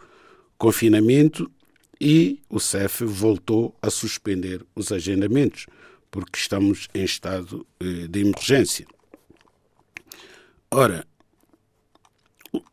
confinamento 0.58 1.50
e 1.98 2.42
o 2.50 2.60
CEF 2.60 3.06
voltou 3.06 3.74
a 3.80 3.88
suspender 3.88 4.62
os 4.74 4.92
agendamentos, 4.92 5.64
porque 6.10 6.38
estamos 6.38 6.88
em 6.94 7.04
estado 7.04 7.66
eh, 7.80 8.06
de 8.06 8.20
emergência. 8.20 8.86
Ora, 10.70 11.06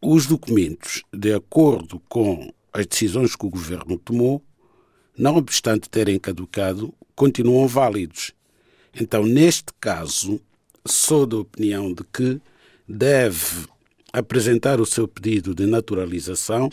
os 0.01 0.25
documentos, 0.25 1.03
de 1.13 1.33
acordo 1.33 2.01
com 2.09 2.53
as 2.73 2.85
decisões 2.85 3.33
que 3.33 3.45
o 3.45 3.49
governo 3.49 3.97
tomou, 3.97 4.43
não 5.17 5.36
obstante 5.36 5.89
terem 5.89 6.17
caducado, 6.19 6.93
continuam 7.15 7.67
válidos. 7.67 8.32
Então, 8.99 9.23
neste 9.23 9.73
caso, 9.80 10.39
sou 10.86 11.26
da 11.26 11.38
opinião 11.38 11.93
de 11.93 12.04
que 12.12 12.41
deve 12.88 13.67
apresentar 14.12 14.80
o 14.80 14.86
seu 14.86 15.08
pedido 15.08 15.56
de 15.56 15.65
naturalização, 15.65 16.69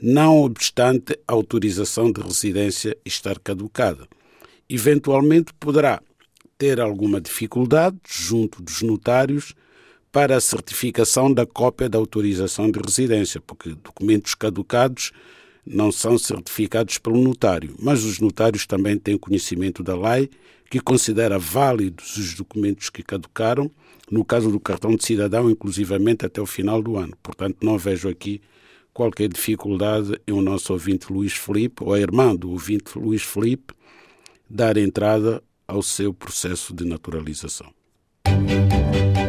não 0.00 0.42
obstante 0.42 1.18
a 1.26 1.32
autorização 1.32 2.10
de 2.12 2.20
residência 2.20 2.96
estar 3.04 3.38
caducada. 3.38 4.06
Eventualmente 4.68 5.52
poderá 5.54 6.02
ter 6.58 6.80
alguma 6.80 7.20
dificuldade 7.20 7.96
junto 8.06 8.62
dos 8.62 8.82
notários 8.82 9.54
para 10.12 10.36
a 10.36 10.40
certificação 10.40 11.32
da 11.32 11.44
cópia 11.44 11.88
da 11.88 11.98
autorização 11.98 12.70
de 12.70 12.78
residência, 12.78 13.40
porque 13.40 13.70
documentos 13.70 14.34
caducados 14.34 15.10
não 15.66 15.90
são 15.90 16.18
certificados 16.18 16.98
pelo 16.98 17.22
notário, 17.22 17.74
mas 17.78 18.04
os 18.04 18.20
notários 18.20 18.66
também 18.66 18.98
têm 18.98 19.16
conhecimento 19.16 19.82
da 19.82 19.96
lei 19.96 20.28
que 20.70 20.80
considera 20.80 21.38
válidos 21.38 22.16
os 22.16 22.34
documentos 22.34 22.90
que 22.90 23.02
caducaram, 23.02 23.70
no 24.10 24.24
caso 24.24 24.50
do 24.50 24.60
cartão 24.60 24.96
de 24.96 25.04
cidadão, 25.04 25.50
inclusivamente 25.50 26.26
até 26.26 26.40
o 26.40 26.46
final 26.46 26.82
do 26.82 26.96
ano. 26.96 27.16
Portanto, 27.22 27.58
não 27.62 27.78
vejo 27.78 28.08
aqui 28.08 28.40
qualquer 28.92 29.28
dificuldade 29.28 30.18
em 30.26 30.32
o 30.32 30.40
nosso 30.40 30.72
ouvinte 30.72 31.12
Luís 31.12 31.32
Felipe, 31.32 31.82
ou 31.82 31.94
a 31.94 32.00
irmã 32.00 32.34
do 32.34 32.50
ouvinte 32.50 32.98
Luís 32.98 33.22
Felipe, 33.22 33.74
dar 34.48 34.76
entrada 34.76 35.42
ao 35.66 35.82
seu 35.82 36.12
processo 36.12 36.74
de 36.74 36.84
naturalização. 36.84 37.72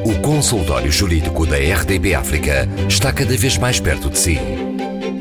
O 0.06 0.22
consultório 0.22 0.92
jurídico 0.92 1.46
da 1.46 1.58
RDB 1.58 2.14
África 2.14 2.68
está 2.88 3.12
cada 3.12 3.36
vez 3.36 3.58
mais 3.58 3.80
perto 3.80 4.10
de 4.10 4.18
si. 4.18 4.38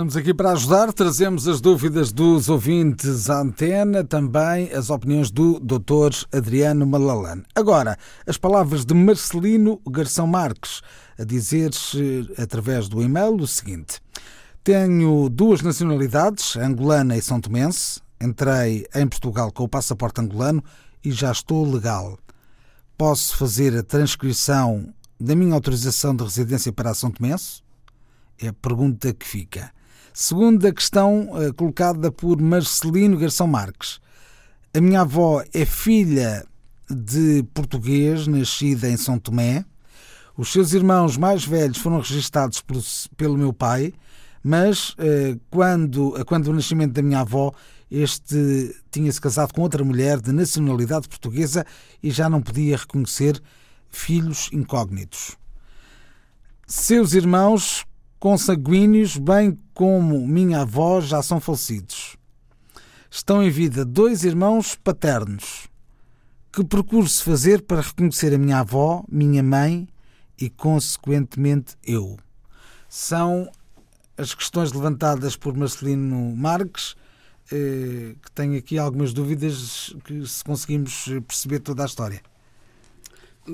Estamos 0.00 0.16
aqui 0.16 0.32
para 0.32 0.52
ajudar, 0.52 0.94
trazemos 0.94 1.46
as 1.46 1.60
dúvidas 1.60 2.10
dos 2.10 2.48
ouvintes 2.48 3.28
à 3.28 3.42
antena, 3.42 4.02
também 4.02 4.72
as 4.72 4.88
opiniões 4.88 5.30
do 5.30 5.60
Dr. 5.60 6.24
Adriano 6.32 6.86
Malalane. 6.86 7.42
Agora, 7.54 7.98
as 8.26 8.38
palavras 8.38 8.86
de 8.86 8.94
Marcelino 8.94 9.78
Garção 9.86 10.26
Marques, 10.26 10.80
a 11.18 11.24
dizer 11.24 11.70
através 12.38 12.88
do 12.88 13.02
e-mail 13.02 13.34
o 13.34 13.46
seguinte: 13.46 14.00
tenho 14.64 15.28
duas 15.28 15.60
nacionalidades, 15.60 16.56
angolana 16.56 17.14
e 17.14 17.20
são 17.20 17.38
tomense. 17.38 18.00
Entrei 18.18 18.86
em 18.94 19.06
Portugal 19.06 19.52
com 19.52 19.64
o 19.64 19.68
passaporte 19.68 20.18
angolano 20.18 20.64
e 21.04 21.12
já 21.12 21.30
estou 21.30 21.70
legal. 21.70 22.18
Posso 22.96 23.36
fazer 23.36 23.76
a 23.76 23.82
transcrição 23.82 24.94
da 25.20 25.36
minha 25.36 25.52
autorização 25.52 26.16
de 26.16 26.24
residência 26.24 26.72
para 26.72 26.88
a 26.88 26.94
São 26.94 27.10
Tomense? 27.10 27.60
É 28.40 28.48
a 28.48 28.52
pergunta 28.54 29.12
que 29.12 29.26
fica. 29.26 29.70
Segunda 30.12 30.72
questão 30.72 31.30
eh, 31.34 31.52
colocada 31.52 32.10
por 32.10 32.40
Marcelino 32.40 33.18
Garção 33.18 33.46
Marques. 33.46 34.00
A 34.74 34.80
minha 34.80 35.02
avó 35.02 35.42
é 35.52 35.64
filha 35.64 36.44
de 36.88 37.44
português, 37.54 38.26
nascida 38.26 38.88
em 38.88 38.96
São 38.96 39.18
Tomé. 39.18 39.64
Os 40.36 40.52
seus 40.52 40.72
irmãos 40.72 41.16
mais 41.16 41.44
velhos 41.44 41.78
foram 41.78 41.98
registados 41.98 42.62
pelo 43.16 43.36
meu 43.36 43.52
pai 43.52 43.92
mas 44.42 44.94
eh, 44.98 45.36
quando, 45.50 46.24
quando 46.24 46.48
o 46.48 46.52
nascimento 46.52 46.92
da 46.92 47.02
minha 47.02 47.20
avó, 47.20 47.52
este 47.90 48.74
tinha-se 48.90 49.20
casado 49.20 49.52
com 49.52 49.60
outra 49.60 49.84
mulher 49.84 50.20
de 50.20 50.32
nacionalidade 50.32 51.08
portuguesa 51.08 51.66
e 52.02 52.10
já 52.10 52.28
não 52.28 52.40
podia 52.40 52.76
reconhecer 52.76 53.40
filhos 53.90 54.48
incógnitos. 54.52 55.36
Seus 56.66 57.12
irmãos 57.12 57.84
consanguíneos, 58.20 59.16
bem 59.16 59.58
como 59.72 60.26
minha 60.28 60.60
avó, 60.60 61.00
já 61.00 61.22
são 61.22 61.40
falecidos. 61.40 62.16
Estão 63.10 63.42
em 63.42 63.50
vida 63.50 63.84
dois 63.84 64.22
irmãos 64.22 64.76
paternos. 64.76 65.66
Que 66.52 66.62
procuro-se 66.62 67.22
fazer 67.24 67.62
para 67.62 67.80
reconhecer 67.80 68.34
a 68.34 68.38
minha 68.38 68.58
avó, 68.58 69.02
minha 69.08 69.42
mãe 69.42 69.88
e, 70.38 70.50
consequentemente, 70.50 71.76
eu? 71.82 72.18
São 72.88 73.50
as 74.18 74.34
questões 74.34 74.70
levantadas 74.72 75.34
por 75.34 75.56
Marcelino 75.56 76.36
Marques, 76.36 76.94
eh, 77.50 78.14
que 78.22 78.30
tem 78.32 78.56
aqui 78.56 78.78
algumas 78.78 79.14
dúvidas 79.14 79.94
que 80.04 80.26
se 80.26 80.44
conseguimos 80.44 81.06
perceber 81.26 81.60
toda 81.60 81.84
a 81.84 81.86
história. 81.86 82.20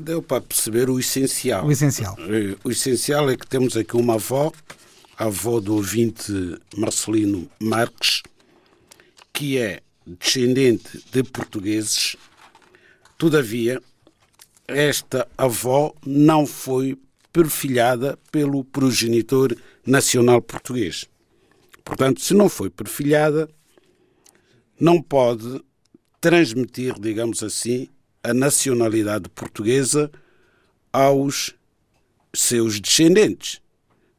Deu 0.02 0.22
para 0.22 0.40
perceber 0.40 0.90
o 0.90 0.98
essencial. 0.98 1.66
O 1.66 1.72
essencial. 1.72 2.16
Eh, 2.18 2.56
o 2.64 2.70
essencial 2.70 3.30
é 3.30 3.36
que 3.36 3.46
temos 3.46 3.76
aqui 3.76 3.96
uma 3.96 4.14
avó, 4.14 4.52
a 5.16 5.24
avó 5.24 5.60
do 5.60 5.74
ouvinte 5.74 6.32
Marcelino 6.76 7.48
Marques, 7.60 8.22
que 9.32 9.58
é 9.58 9.80
descendente 10.06 11.02
de 11.10 11.22
portugueses. 11.24 12.16
Todavia, 13.18 13.82
esta 14.68 15.28
avó 15.36 15.94
não 16.04 16.46
foi 16.46 16.98
perfilhada 17.32 18.18
pelo 18.30 18.64
progenitor 18.64 19.56
nacional 19.84 20.40
português. 20.40 21.06
Portanto, 21.84 22.20
se 22.20 22.34
não 22.34 22.48
foi 22.48 22.70
perfilhada, 22.70 23.48
não 24.78 25.00
pode 25.00 25.62
transmitir, 26.20 26.98
digamos 26.98 27.42
assim, 27.42 27.88
a 28.26 28.34
nacionalidade 28.34 29.28
portuguesa 29.28 30.10
aos 30.92 31.54
seus 32.34 32.80
descendentes, 32.80 33.60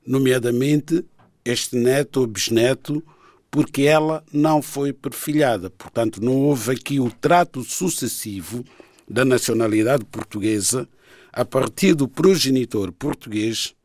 nomeadamente 0.06 1.04
este 1.44 1.76
neto 1.76 2.22
ou 2.22 2.28
bisneto, 2.28 3.04
porque 3.52 3.82
ela 3.82 4.24
não 4.32 4.62
foi 4.62 4.94
perfilhada. 4.94 5.70
Portanto, 5.70 6.24
não 6.24 6.36
houve 6.36 6.72
aqui 6.72 7.02
o 7.02 7.12
trato 7.12 7.64
sucessivo 7.66 8.64
da 9.10 9.26
nacionalidade 9.26 10.06
portuguesa 10.06 10.88
a 11.34 11.44
partir 11.44 11.94
do 11.94 12.08
progenitor 12.08 12.94
português 12.94 13.76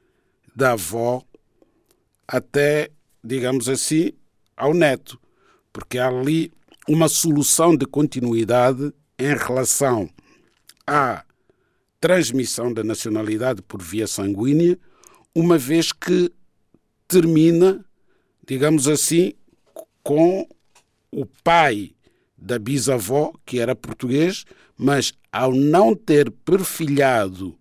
da 0.54 0.72
avó 0.72 1.24
até, 2.28 2.90
digamos 3.24 3.68
assim, 3.68 4.12
ao 4.56 4.72
neto, 4.72 5.20
porque 5.72 5.98
há 5.98 6.06
ali 6.06 6.52
uma 6.88 7.08
solução 7.08 7.76
de 7.76 7.86
continuidade 7.86 8.92
em 9.24 9.36
relação 9.36 10.08
à 10.86 11.24
transmissão 12.00 12.72
da 12.72 12.82
nacionalidade 12.82 13.62
por 13.62 13.80
via 13.80 14.06
sanguínea, 14.06 14.78
uma 15.34 15.56
vez 15.56 15.92
que 15.92 16.32
termina, 17.06 17.84
digamos 18.46 18.88
assim, 18.88 19.34
com 20.02 20.48
o 21.10 21.26
pai 21.44 21.94
da 22.36 22.58
bisavó, 22.58 23.32
que 23.46 23.60
era 23.60 23.74
português, 23.76 24.44
mas 24.76 25.12
ao 25.30 25.52
não 25.52 25.94
ter 25.94 26.30
perfilhado 26.30 27.56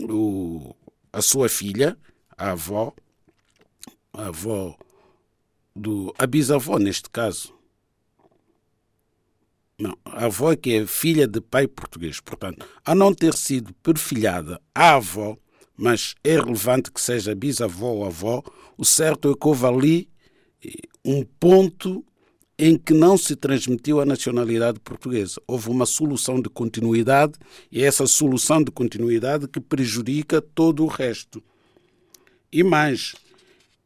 o, 0.00 0.74
a 1.12 1.20
sua 1.20 1.48
filha, 1.48 1.96
a 2.36 2.52
avó, 2.52 2.94
a 4.12 4.26
avó 4.26 4.76
do. 5.74 6.14
a 6.18 6.26
bisavó 6.26 6.78
neste 6.78 7.10
caso. 7.10 7.53
Não, 9.78 9.96
a 10.04 10.26
avó 10.26 10.52
é 10.52 10.56
que 10.56 10.72
é 10.72 10.86
filha 10.86 11.26
de 11.26 11.40
pai 11.40 11.66
português. 11.66 12.20
Portanto, 12.20 12.66
a 12.84 12.94
não 12.94 13.12
ter 13.12 13.34
sido 13.34 13.74
perfilhada 13.74 14.60
a 14.74 14.94
avó, 14.94 15.36
mas 15.76 16.14
é 16.22 16.36
relevante 16.36 16.92
que 16.92 17.00
seja 17.00 17.34
bisavó 17.34 17.88
ou 17.88 18.04
avó, 18.04 18.42
o 18.78 18.84
certo 18.84 19.30
é 19.30 19.34
que 19.34 19.48
houve 19.48 19.66
ali 19.66 20.08
eh, 20.64 20.70
um 21.04 21.24
ponto 21.24 22.04
em 22.56 22.78
que 22.78 22.94
não 22.94 23.18
se 23.18 23.34
transmitiu 23.34 24.00
a 24.00 24.06
nacionalidade 24.06 24.78
portuguesa. 24.78 25.40
Houve 25.46 25.70
uma 25.70 25.86
solução 25.86 26.40
de 26.40 26.48
continuidade 26.48 27.34
e 27.70 27.82
é 27.82 27.86
essa 27.86 28.06
solução 28.06 28.62
de 28.62 28.70
continuidade 28.70 29.48
que 29.48 29.60
prejudica 29.60 30.40
todo 30.40 30.84
o 30.84 30.86
resto. 30.86 31.42
E 32.52 32.62
mais, 32.62 33.16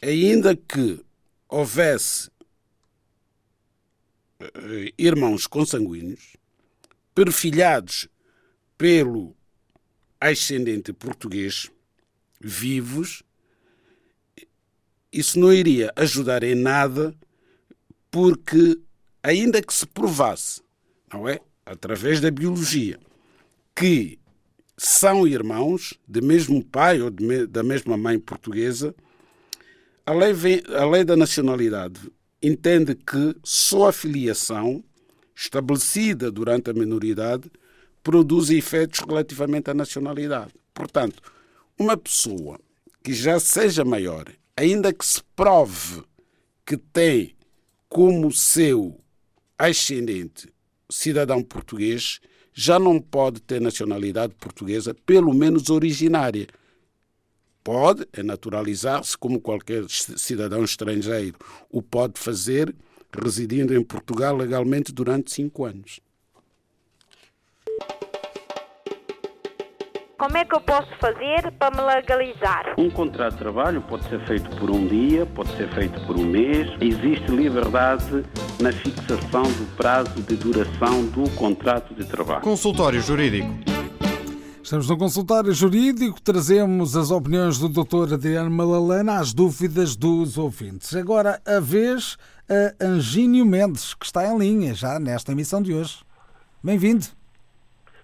ainda 0.03 0.55
que 0.55 1.01
houvesse 1.49 2.31
irmãos 4.97 5.47
consanguíneos, 5.47 6.37
perfilhados 7.15 8.09
pelo 8.77 9.35
ascendente 10.21 10.93
português, 10.93 11.71
vivos, 12.41 13.23
isso 15.13 15.39
não 15.39 15.53
iria 15.53 15.93
ajudar 15.97 16.43
em 16.45 16.55
nada, 16.55 17.15
porque, 18.11 18.79
ainda 19.23 19.63
que 19.63 19.75
se 19.75 19.87
provasse, 19.87 20.63
não 21.13 21.29
é? 21.29 21.41
Através 21.65 22.21
da 22.21 22.31
biologia, 22.31 22.99
que 23.75 24.19
são 24.77 25.27
irmãos 25.27 25.95
de 26.07 26.21
mesmo 26.21 26.65
pai 26.65 27.01
ou 27.03 27.11
me, 27.21 27.47
da 27.47 27.63
mesma 27.63 27.97
mãe 27.97 28.19
portuguesa, 28.19 28.95
a 30.07 30.13
lei, 30.13 30.33
vem, 30.33 30.63
a 30.69 30.87
lei 30.87 31.05
da 31.05 31.17
nacionalidade 31.17 32.01
entende 32.43 32.95
que 32.95 33.37
só 33.43 33.89
a 33.89 33.93
filiação 33.93 34.83
estabelecida 35.35 36.31
durante 36.31 36.71
a 36.71 36.75
minoridade 36.75 37.51
produz 38.03 38.51
efeitos 38.51 39.01
relativamente 39.01 39.71
à 39.71 39.75
nacionalidade. 39.75 40.53
Portanto, 40.73 41.23
uma 41.79 41.97
pessoa 41.97 42.59
que 43.03 43.13
já 43.13 43.39
seja 43.39 43.85
maior, 43.85 44.25
ainda 44.57 44.93
que 44.93 45.05
se 45.05 45.23
prove 45.37 46.03
que 46.67 46.77
tem 46.77 47.35
como 47.89 48.33
seu 48.33 49.01
ascendente 49.59 50.53
cidadão 50.91 51.43
português, 51.43 52.21
já 52.53 52.79
não 52.79 53.01
pode 53.01 53.41
ter 53.41 53.61
nacionalidade 53.61 54.35
portuguesa, 54.35 54.95
pelo 55.07 55.33
menos 55.33 55.71
originária. 55.71 56.47
Pode 57.71 58.09
é 58.15 58.23
naturalizar-se 58.23 59.19
como 59.19 59.39
qualquer 59.39 59.85
cidadão 59.91 60.65
estrangeiro 60.65 61.37
o 61.71 61.83
pode 61.83 62.19
fazer, 62.19 62.75
residindo 63.13 63.77
em 63.77 63.85
Portugal 63.85 64.35
legalmente 64.35 64.91
durante 64.91 65.31
cinco 65.31 65.67
anos. 65.67 66.01
Como 70.17 70.35
é 70.39 70.47
que 70.47 70.55
eu 70.55 70.63
posso 70.63 70.89
fazer 70.99 71.53
para 71.59 71.77
me 71.77 71.95
legalizar? 71.95 72.75
Um 72.79 72.89
contrato 72.89 73.35
de 73.35 73.39
trabalho 73.41 73.83
pode 73.83 74.09
ser 74.09 74.27
feito 74.27 74.49
por 74.57 74.71
um 74.71 74.87
dia, 74.87 75.27
pode 75.27 75.55
ser 75.55 75.69
feito 75.75 76.01
por 76.07 76.17
um 76.17 76.25
mês. 76.25 76.69
Existe 76.81 77.31
liberdade 77.31 78.25
na 78.63 78.73
fixação 78.73 79.43
do 79.43 79.77
prazo 79.77 80.23
de 80.23 80.37
duração 80.37 81.05
do 81.05 81.29
contrato 81.37 81.93
de 81.95 82.07
trabalho. 82.07 82.41
Consultório 82.41 83.03
Jurídico. 83.03 83.68
Estamos 84.69 84.87
no 84.87 84.99
consultório 84.99 85.51
jurídico, 85.51 86.21
trazemos 86.21 86.95
as 86.95 87.11
opiniões 87.11 87.59
do 87.59 87.71
Dr. 87.71 88.13
Adriano 88.13 88.51
Malalana 88.51 89.19
às 89.19 89.33
dúvidas 89.33 89.97
dos 89.97 90.37
ouvintes. 90.37 90.95
Agora 90.95 91.41
a 91.47 91.59
vez 91.59 92.19
a 92.51 92.85
Angínio 92.85 93.47
Mendes, 93.47 93.95
que 93.95 94.05
está 94.05 94.27
em 94.27 94.37
linha 94.37 94.75
já 94.75 95.01
nesta 95.01 95.33
emissão 95.33 95.63
de 95.63 95.73
hoje. 95.73 96.05
Bem-vindo. 96.63 97.07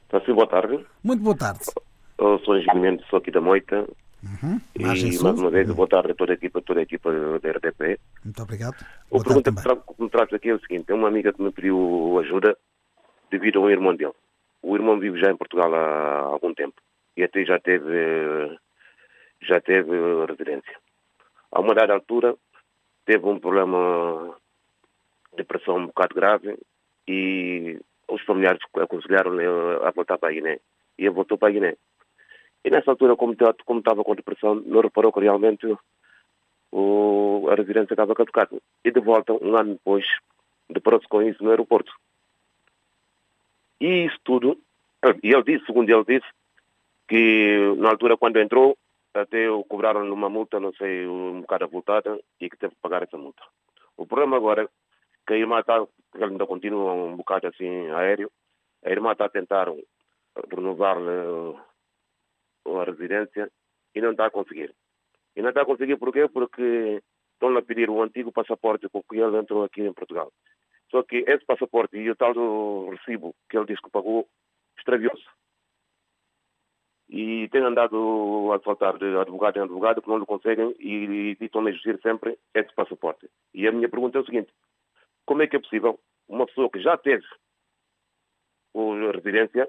Está 0.05 0.25
sim, 0.25 0.33
boa 0.33 0.47
tarde. 0.47 0.83
Muito 1.03 1.23
boa 1.23 1.37
tarde. 1.37 1.61
Eu 2.17 2.39
sou 2.39 2.55
Angínio 2.55 2.81
Mendes, 2.81 3.07
sou 3.09 3.19
aqui 3.19 3.31
da 3.31 3.43
Moita. 3.43 3.87
Uhum. 4.23 4.59
E 4.75 4.83
mais 4.83 5.21
uma 5.21 5.51
vez, 5.51 5.71
boa 5.71 5.87
tarde 5.87 6.13
a 6.13 6.15
toda 6.15 6.33
a 6.33 6.35
equipa, 6.35 6.63
toda 6.63 6.81
a 6.81 6.83
equipa 6.83 7.13
da 7.43 7.51
RDP. 7.51 8.01
Muito 8.25 8.43
obrigado. 8.43 8.77
A 9.13 9.23
pergunta 9.23 9.53
que, 9.53 9.63
tra 9.63 9.77
que 9.77 10.03
me 10.03 10.09
traz 10.09 10.33
aqui 10.33 10.49
é 10.49 10.55
o 10.55 10.61
seguinte: 10.61 10.87
é 10.89 10.95
uma 10.95 11.09
amiga 11.09 11.31
que 11.31 11.43
me 11.43 11.53
pediu 11.53 12.19
ajuda 12.25 12.57
devido 13.31 13.59
a 13.59 13.65
um 13.65 13.69
irmão 13.69 13.95
dele. 13.95 14.15
O 14.67 14.75
irmão 14.75 14.99
vive 14.99 15.21
já 15.21 15.31
em 15.31 15.37
Portugal 15.37 15.75
há 15.75 16.21
algum 16.21 16.55
tempo 16.55 16.81
e 17.15 17.23
até 17.23 17.45
já 17.45 17.61
teve, 17.61 18.59
já 19.43 19.61
teve 19.61 19.93
residência. 20.27 20.75
A 21.53 21.61
uma 21.61 21.75
dada 21.75 21.93
altura 21.93 22.35
teve 23.05 23.27
um 23.27 23.39
problema 23.39 24.35
de 25.33 25.37
depressão 25.37 25.77
um 25.77 25.87
bocado 25.89 26.15
grave 26.15 26.59
e 27.07 27.79
os 28.09 28.23
familiares 28.23 28.63
aconselharam-lhe 28.75 29.45
a 29.45 29.91
voltar 29.91 30.17
para 30.17 30.31
a 30.31 30.33
Guiné. 30.33 30.59
E 30.99 31.03
ele 31.03 31.11
voltou 31.11 31.37
para 31.37 31.49
a 31.49 31.53
Guiné. 31.53 31.77
E 32.65 32.71
nessa 32.71 32.91
altura, 32.91 33.17
como 33.17 33.35
estava 33.35 34.03
com 34.03 34.15
depressão, 34.15 34.55
não 34.55 34.81
reparou 34.81 35.13
que 35.13 35.21
realmente 35.21 35.77
o, 36.73 37.49
a 37.51 37.55
residência 37.55 37.93
estava 37.93 38.15
caducada. 38.15 38.57
E 38.83 38.91
de 38.91 39.01
volta, 39.01 39.35
um 39.35 39.55
ano 39.59 39.75
depois, 39.75 40.07
deparou-se 40.71 41.07
com 41.07 41.21
isso 41.21 41.45
no 41.45 41.51
aeroporto. 41.51 41.93
E 43.85 44.07
isso 44.07 44.19
tudo, 44.25 44.59
e 45.23 45.29
ele 45.31 45.43
disse, 45.43 45.67
segundo 45.67 45.91
ele 45.91 46.05
disse, 46.07 46.27
que 47.07 47.75
na 47.77 47.91
altura 47.91 48.17
quando 48.17 48.41
entrou, 48.41 48.79
até 49.13 49.51
o 49.51 49.63
cobraram 49.63 50.11
uma 50.11 50.31
multa, 50.31 50.59
não 50.59 50.73
sei, 50.73 51.07
um 51.07 51.43
bocado 51.43 51.65
avultada, 51.65 52.19
e 52.41 52.49
que 52.49 52.57
teve 52.57 52.75
que 52.75 52.81
pagar 52.81 53.03
essa 53.03 53.19
multa. 53.19 53.43
O 53.95 54.07
problema 54.07 54.39
agora 54.39 54.63
é 54.63 54.69
que 55.27 55.35
a 55.35 55.37
irmã 55.37 55.61
está, 55.61 55.87
ele 56.15 56.25
ainda 56.25 56.47
continua 56.47 56.95
um 56.95 57.15
bocado 57.15 57.47
assim 57.47 57.91
aéreo, 57.91 58.31
a 58.83 58.91
irmã 58.91 59.13
está 59.13 59.27
a 59.27 59.29
tentar 59.29 59.69
renovar-lhe 60.51 61.55
a 62.67 62.85
residência 62.85 63.51
e 63.95 64.01
não 64.01 64.13
está 64.13 64.25
a 64.25 64.31
conseguir. 64.31 64.75
E 65.37 65.43
não 65.43 65.51
está 65.51 65.61
a 65.61 65.67
conseguir 65.67 65.99
porquê? 65.99 66.27
Porque 66.27 67.03
estão 67.35 67.55
a 67.55 67.61
pedir 67.61 67.91
o 67.91 68.03
antigo 68.03 68.33
passaporte 68.33 68.89
com 68.89 69.03
que 69.03 69.19
ele 69.19 69.37
entrou 69.37 69.63
aqui 69.63 69.83
em 69.83 69.93
Portugal. 69.93 70.33
Só 70.95 71.03
que 71.03 71.25
esse 71.27 71.45
passaporte 71.45 71.97
e 71.97 72.09
o 72.09 72.15
tal 72.15 72.33
do 72.33 72.89
recibo 72.91 73.35
que 73.51 73.57
ele 73.57 73.67
disse 73.67 73.83
que 73.83 73.91
pagou 73.91 74.29
extraviou-se. 74.79 75.27
E 77.09 77.49
tem 77.49 77.63
andado 77.63 78.53
a 78.53 78.61
faltar 78.61 78.97
de 78.99 79.07
advogado 79.19 79.57
em 79.57 79.63
advogado 79.63 80.01
que 80.01 80.09
não 80.09 80.19
lhe 80.19 80.25
conseguem 80.25 80.73
e, 80.79 81.37
estão 81.41 81.67
a 81.67 81.71
exigir 81.71 82.01
sempre 82.01 82.39
esse 82.55 82.73
passaporte. 82.77 83.29
E 83.53 83.67
a 83.67 83.73
minha 83.73 83.89
pergunta 83.89 84.19
é 84.19 84.21
o 84.21 84.25
seguinte: 84.25 84.53
como 85.27 85.43
é 85.43 85.49
que 85.49 85.57
é 85.57 85.59
possível 85.59 85.99
uma 86.29 86.47
pessoa 86.47 86.71
que 86.71 86.81
já 86.81 86.97
teve 86.97 87.27
a 88.77 89.11
residência 89.17 89.69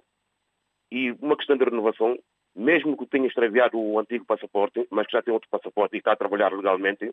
e 0.92 1.10
uma 1.14 1.36
questão 1.36 1.58
de 1.58 1.66
renovação, 1.66 2.20
mesmo 2.56 2.96
que 2.96 3.08
tenha 3.08 3.26
extraviado 3.26 3.80
o 3.80 3.98
antigo 3.98 4.26
passaporte, 4.26 4.88
mas 4.92 5.08
que 5.08 5.14
já 5.14 5.24
tem 5.24 5.34
outro 5.34 5.50
passaporte 5.50 5.96
e 5.96 5.98
está 5.98 6.12
a 6.12 6.16
trabalhar 6.16 6.54
legalmente, 6.54 7.12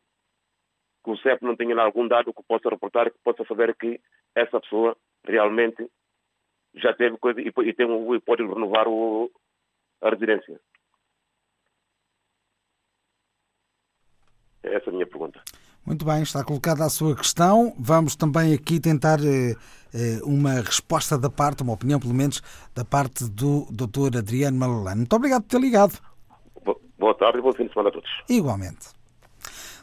que 1.02 1.10
o 1.10 1.16
CEP 1.18 1.42
não 1.44 1.56
tenha 1.56 1.80
algum 1.80 2.06
dado 2.06 2.32
que 2.32 2.42
possa 2.42 2.68
reportar, 2.68 3.10
que 3.10 3.18
possa 3.24 3.44
saber 3.44 3.74
que 3.76 4.00
essa 4.34 4.60
pessoa 4.60 4.96
realmente 5.26 5.88
já 6.74 6.94
teve 6.94 7.16
coisa 7.18 7.40
e, 7.40 7.48
e, 7.48 7.74
tem, 7.74 8.14
e 8.14 8.20
pode 8.20 8.42
renovar 8.42 8.88
o, 8.88 9.30
a 10.00 10.10
residência. 10.10 10.60
Essa 14.62 14.86
é 14.86 14.90
a 14.90 14.92
minha 14.92 15.06
pergunta. 15.06 15.42
Muito 15.84 16.04
bem, 16.04 16.22
está 16.22 16.44
colocada 16.44 16.84
a 16.84 16.88
sua 16.88 17.16
questão. 17.16 17.74
Vamos 17.76 18.14
também 18.14 18.54
aqui 18.54 18.78
tentar 18.78 19.18
eh, 19.18 19.56
eh, 19.92 20.20
uma 20.22 20.60
resposta 20.60 21.18
da 21.18 21.28
parte, 21.28 21.64
uma 21.64 21.72
opinião 21.72 21.98
pelo 21.98 22.14
menos, 22.14 22.40
da 22.72 22.84
parte 22.84 23.28
do 23.28 23.66
Dr. 23.68 24.18
Adriano 24.18 24.56
Malalano. 24.56 24.98
Muito 24.98 25.16
obrigado 25.16 25.42
por 25.42 25.48
ter 25.48 25.60
ligado. 25.60 25.98
Boa 26.96 27.14
tarde 27.16 27.38
e 27.38 27.42
bom 27.42 27.52
fim 27.52 27.66
de 27.66 27.72
semana 27.72 27.88
a 27.88 27.92
todos. 27.92 28.08
Igualmente. 28.28 29.01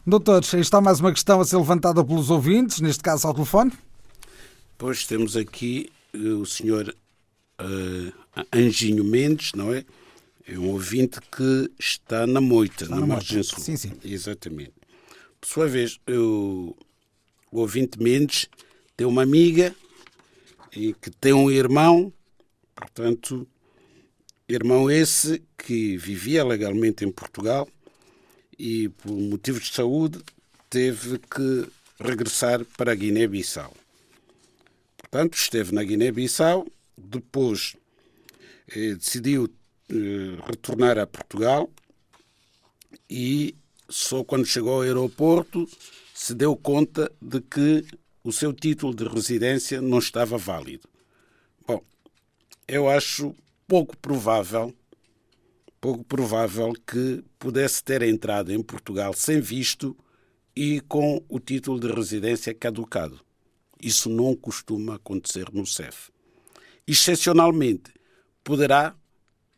Doutores, 0.10 0.54
está 0.54 0.82
mais 0.82 1.00
uma 1.00 1.12
questão 1.12 1.40
a 1.42 1.46
ser 1.46 1.58
levantada 1.58 2.04
pelos 2.04 2.30
ouvintes, 2.30 2.80
neste 2.82 3.02
caso 3.04 3.28
ao 3.28 3.34
telefone? 3.34 3.72
Pois 4.78 5.06
temos 5.06 5.36
aqui 5.38 5.92
o 6.14 6.46
senhor 6.46 6.94
uh, 7.62 8.46
Anjinho 8.54 9.04
Mendes, 9.04 9.52
não 9.54 9.74
é? 9.74 9.86
É 10.48 10.58
um 10.58 10.70
ouvinte 10.70 11.20
que 11.32 11.70
está 11.78 12.26
na 12.26 12.42
moita, 12.42 12.86
Está 12.86 12.96
na, 12.96 13.02
na 13.02 13.08
margem 13.08 13.44
sul. 13.44 13.60
Sim, 13.60 13.78
sim. 13.78 13.92
Exatamente. 14.04 14.74
Por 15.40 15.48
sua 15.48 15.68
vez, 15.68 16.00
eu- 16.08 16.76
o 17.52 17.60
ouvinte 17.60 18.02
Mendes 18.02 18.48
tem 18.98 19.06
uma 19.06 19.24
amiga 19.24 19.76
e 20.76 20.94
que 20.94 21.10
tem 21.12 21.34
um 21.34 21.52
irmão, 21.52 22.12
portanto, 22.76 23.48
irmão 24.48 24.90
esse 24.90 25.42
que 25.58 25.98
vivia 25.98 26.44
legalmente 26.44 27.06
em 27.06 27.12
Portugal 27.12 27.68
e 28.60 28.90
por 28.90 29.12
motivos 29.12 29.70
de 29.70 29.76
saúde 29.76 30.20
teve 30.70 31.18
que 31.20 31.68
regressar 32.00 32.64
para 32.78 32.92
a 32.92 32.96
Guiné-Bissau. 32.96 33.74
Portanto, 34.98 35.36
esteve 35.36 35.74
na 35.74 35.84
Guiné-Bissau, 35.84 36.68
depois 36.98 37.76
eh, 38.68 38.96
decidiu 38.96 39.50
eh, 39.90 40.38
retornar 40.46 41.00
a 41.00 41.08
Portugal 41.08 41.70
e 43.10 43.56
só 43.88 44.24
quando 44.24 44.46
chegou 44.46 44.76
ao 44.76 44.82
aeroporto 44.82 45.68
se 46.14 46.36
deu 46.36 46.56
conta 46.56 47.12
de 47.22 47.42
que 47.42 47.86
o 48.24 48.32
seu 48.32 48.54
título 48.54 48.94
de 48.94 49.06
residência 49.06 49.82
não 49.82 50.00
estava 50.00 50.38
válido. 50.38 50.88
Bom, 51.66 51.82
eu 52.68 52.90
acho 52.90 53.34
pouco 53.68 53.98
provável, 53.98 54.76
pouco 55.80 56.04
provável 56.04 56.74
que 56.74 57.24
pudesse 57.38 57.84
ter 57.84 58.02
entrado 58.02 58.52
em 58.52 58.62
Portugal 58.62 59.14
sem 59.14 59.40
visto 59.40 59.96
e 60.56 60.82
com 60.82 61.24
o 61.30 61.40
título 61.40 61.80
de 61.80 61.88
residência 61.88 62.54
caducado. 62.54 63.20
Isso 63.82 64.10
não 64.10 64.36
costuma 64.36 64.96
acontecer 64.96 65.48
no 65.54 65.66
CEF. 65.66 66.12
Excepcionalmente, 66.86 67.94
poderá 68.44 68.96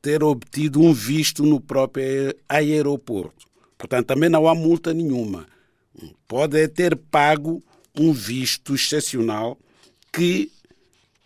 ter 0.01 0.23
obtido 0.23 0.81
um 0.81 0.93
visto 0.93 1.43
no 1.43 1.59
próprio 1.59 2.35
aeroporto. 2.47 3.47
Portanto, 3.77 4.07
também 4.07 4.29
não 4.29 4.47
há 4.47 4.53
multa 4.53 4.93
nenhuma. 4.93 5.47
Pode 6.27 6.67
ter 6.67 6.95
pago 6.95 7.63
um 7.97 8.13
visto 8.13 8.75
excepcional 8.75 9.57
que 10.13 10.51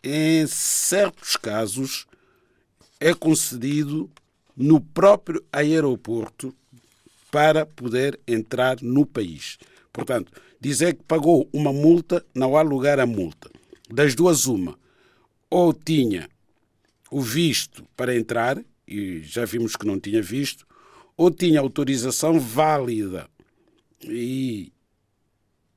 em 0.06 0.46
certos 0.46 1.36
casos, 1.36 2.06
é 3.00 3.12
concedido 3.12 4.10
no 4.56 4.80
próprio 4.80 5.44
aeroporto 5.52 6.56
para 7.32 7.66
poder 7.66 8.20
entrar 8.28 8.78
no 8.82 9.06
país. 9.06 9.58
Portanto, 9.92 10.32
dizer 10.60 10.96
que 10.96 11.04
pagou 11.04 11.50
uma 11.52 11.74
multa, 11.74 12.26
não 12.34 12.56
há 12.56 12.62
lugar 12.62 13.00
à 13.00 13.06
multa. 13.06 13.50
Das 13.90 14.16
duas, 14.16 14.46
uma. 14.46 14.78
Ou 15.50 15.74
tinha 15.74 16.30
o 17.12 17.22
visto 17.22 17.86
para 17.96 18.16
entrar, 18.16 18.64
e 18.88 19.22
já 19.22 19.46
vimos 19.46 19.76
que 19.76 19.86
não 19.86 20.00
tinha 20.00 20.22
visto, 20.22 20.66
ou 21.18 21.32
tinha 21.32 21.60
autorização 21.60 22.40
válida 22.40 23.30
e, 24.04 24.72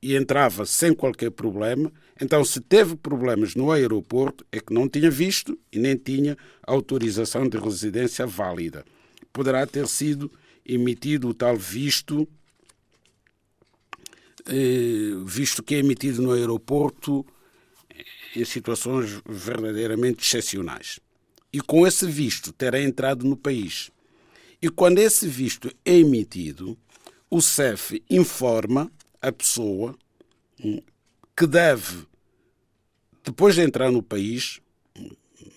e 0.01 0.15
entrava 0.15 0.65
sem 0.65 0.93
qualquer 0.93 1.31
problema. 1.31 1.91
Então, 2.21 2.43
se 2.43 2.59
teve 2.59 2.95
problemas 2.97 3.55
no 3.55 3.71
aeroporto, 3.71 4.45
é 4.51 4.59
que 4.59 4.73
não 4.73 4.89
tinha 4.89 5.09
visto 5.09 5.57
e 5.71 5.79
nem 5.79 5.95
tinha 5.95 6.37
autorização 6.63 7.47
de 7.47 7.57
residência 7.57 8.27
válida. 8.27 8.85
Poderá 9.31 9.65
ter 9.65 9.87
sido 9.87 10.29
emitido 10.65 11.29
o 11.29 11.33
tal 11.33 11.55
visto, 11.55 12.27
eh, 14.47 15.11
visto 15.25 15.63
que 15.63 15.75
é 15.75 15.79
emitido 15.79 16.21
no 16.21 16.33
aeroporto 16.33 17.25
em 18.35 18.45
situações 18.45 19.21
verdadeiramente 19.27 20.23
excepcionais. 20.23 20.99
E 21.51 21.61
com 21.61 21.87
esse 21.87 22.05
visto 22.05 22.51
terá 22.51 22.81
entrado 22.81 23.25
no 23.25 23.35
país. 23.35 23.91
E 24.61 24.69
quando 24.69 24.99
esse 24.99 25.27
visto 25.27 25.71
é 25.85 25.95
emitido, 25.97 26.77
o 27.29 27.41
CEF 27.41 28.03
informa 28.09 28.91
a 29.21 29.31
pessoa 29.31 29.95
hum, 30.63 30.81
que 31.35 31.47
deve, 31.47 32.08
depois 33.23 33.55
de 33.55 33.61
entrar 33.61 33.91
no 33.91 34.01
país, 34.01 34.59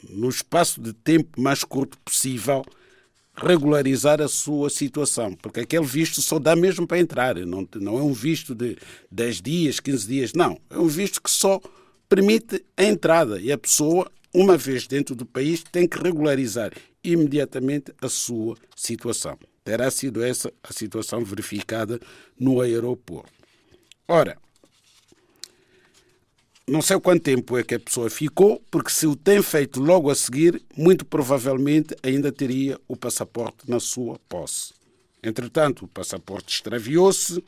no 0.09 0.29
espaço 0.29 0.81
de 0.81 0.93
tempo 0.93 1.41
mais 1.41 1.65
curto 1.65 1.99
possível, 1.99 2.65
regularizar 3.35 4.21
a 4.21 4.29
sua 4.29 4.69
situação, 4.69 5.35
porque 5.35 5.61
aquele 5.61 5.87
visto 5.87 6.21
só 6.21 6.39
dá 6.39 6.55
mesmo 6.55 6.87
para 6.87 6.99
entrar, 6.99 7.37
não, 7.37 7.67
não 7.77 7.99
é 7.99 8.03
um 8.03 8.13
visto 8.13 8.55
de 8.55 8.77
10 9.11 9.41
dias, 9.41 9.81
15 9.81 10.07
dias, 10.07 10.33
não, 10.35 10.61
é 10.69 10.79
um 10.79 10.87
visto 10.87 11.23
que 11.23 11.31
só 11.31 11.61
permite 12.09 12.63
a 12.77 12.85
entrada. 12.85 13.41
E 13.41 13.51
a 13.51 13.57
pessoa, 13.57 14.11
uma 14.35 14.59
vez 14.59 14.87
dentro 14.87 15.15
do 15.15 15.25
país, 15.25 15.65
tem 15.73 15.89
que 15.89 15.99
regularizar 15.99 16.71
imediatamente 17.03 17.91
a 18.03 18.09
sua 18.09 18.55
situação. 18.77 19.39
Terá 19.65 19.91
sido 19.91 20.23
essa 20.23 20.53
a 20.63 20.73
situação 20.75 21.25
verificada 21.25 21.99
no 22.39 22.61
aeroporto. 22.61 23.33
Ora, 24.07 24.37
não 26.67 26.81
sei 26.81 26.99
quanto 27.01 27.25
tempo 27.25 27.59
é 27.59 27.65
que 27.65 27.75
a 27.75 27.81
pessoa 27.81 28.09
ficou, 28.09 28.63
porque 28.71 28.91
se 28.91 29.07
o 29.07 29.17
tem 29.17 29.43
feito 29.43 29.81
logo 29.81 30.11
a 30.11 30.15
seguir, 30.15 30.63
muito 30.77 31.05
provavelmente 31.05 31.95
ainda 32.03 32.31
teria 32.31 32.79
o 32.87 32.97
passaporte 32.97 33.69
na 33.69 33.81
sua 33.81 34.19
posse. 34.29 34.73
Entretanto, 35.23 35.85
o 35.85 35.89
passaporte 35.89 36.55
extraviou-se 36.55 37.43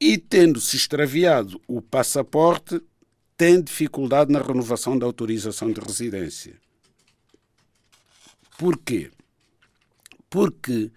e, 0.00 0.18
tendo-se 0.18 0.76
extraviado 0.76 1.60
o 1.68 1.80
passaporte, 1.80 2.80
tem 3.36 3.62
dificuldade 3.62 4.32
na 4.32 4.42
renovação 4.42 4.98
da 4.98 5.06
autorização 5.06 5.72
de 5.72 5.80
residência. 5.80 6.60
Porquê? 8.58 9.10
Porque, 10.28 10.90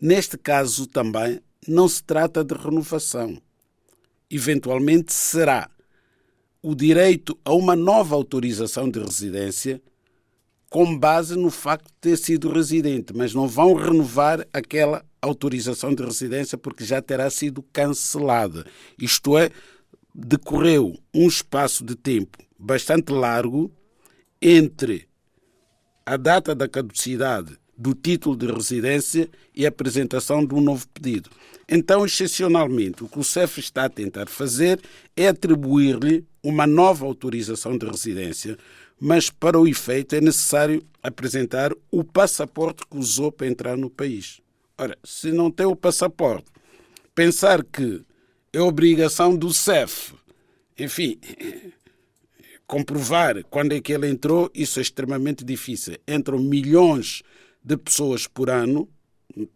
neste 0.00 0.38
caso 0.38 0.86
também, 0.86 1.40
não 1.66 1.88
se 1.88 2.02
trata 2.02 2.44
de 2.44 2.54
renovação 2.54 3.40
eventualmente 4.30 5.12
será 5.12 5.70
o 6.62 6.74
direito 6.74 7.38
a 7.44 7.52
uma 7.52 7.76
nova 7.76 8.14
autorização 8.14 8.90
de 8.90 8.98
residência 8.98 9.80
com 10.68 10.98
base 10.98 11.36
no 11.36 11.50
facto 11.50 11.86
de 11.86 11.94
ter 12.00 12.16
sido 12.16 12.52
residente, 12.52 13.14
mas 13.14 13.32
não 13.32 13.46
vão 13.46 13.74
renovar 13.74 14.46
aquela 14.52 15.04
autorização 15.22 15.94
de 15.94 16.02
residência 16.02 16.58
porque 16.58 16.84
já 16.84 17.00
terá 17.00 17.30
sido 17.30 17.62
cancelada. 17.72 18.66
Isto 19.00 19.38
é, 19.38 19.50
decorreu 20.14 20.98
um 21.14 21.26
espaço 21.28 21.84
de 21.84 21.94
tempo 21.94 22.38
bastante 22.58 23.12
largo 23.12 23.70
entre 24.42 25.08
a 26.04 26.16
data 26.16 26.54
da 26.54 26.68
caducidade 26.68 27.56
do 27.76 27.94
título 27.94 28.36
de 28.36 28.46
residência 28.46 29.28
e 29.54 29.66
apresentação 29.66 30.44
de 30.44 30.54
um 30.54 30.60
novo 30.60 30.86
pedido. 30.88 31.30
Então, 31.68 32.04
excepcionalmente, 32.04 33.02
o 33.02 33.08
que 33.08 33.18
o 33.18 33.24
CEF 33.24 33.58
está 33.58 33.84
a 33.84 33.90
tentar 33.90 34.28
fazer 34.28 34.80
é 35.16 35.28
atribuir-lhe 35.28 36.24
uma 36.42 36.66
nova 36.66 37.04
autorização 37.04 37.76
de 37.76 37.86
residência, 37.86 38.56
mas 39.00 39.30
para 39.30 39.58
o 39.58 39.66
efeito 39.66 40.14
é 40.14 40.20
necessário 40.20 40.82
apresentar 41.02 41.72
o 41.90 42.04
passaporte 42.04 42.86
que 42.88 42.96
usou 42.96 43.32
para 43.32 43.48
entrar 43.48 43.76
no 43.76 43.90
país. 43.90 44.40
Ora, 44.78 44.96
se 45.04 45.32
não 45.32 45.50
tem 45.50 45.66
o 45.66 45.74
passaporte, 45.76 46.46
pensar 47.14 47.64
que 47.64 48.02
é 48.52 48.60
obrigação 48.60 49.36
do 49.36 49.52
CEF, 49.52 50.14
enfim, 50.78 51.18
comprovar 52.66 53.42
quando 53.44 53.72
é 53.72 53.80
que 53.80 53.92
ele 53.92 54.08
entrou, 54.08 54.50
isso 54.54 54.78
é 54.78 54.82
extremamente 54.82 55.44
difícil. 55.44 55.96
Entram 56.06 56.38
milhões 56.38 57.18
de 57.18 57.24
pessoas 57.74 58.26
por 58.26 58.50
ano 58.50 58.86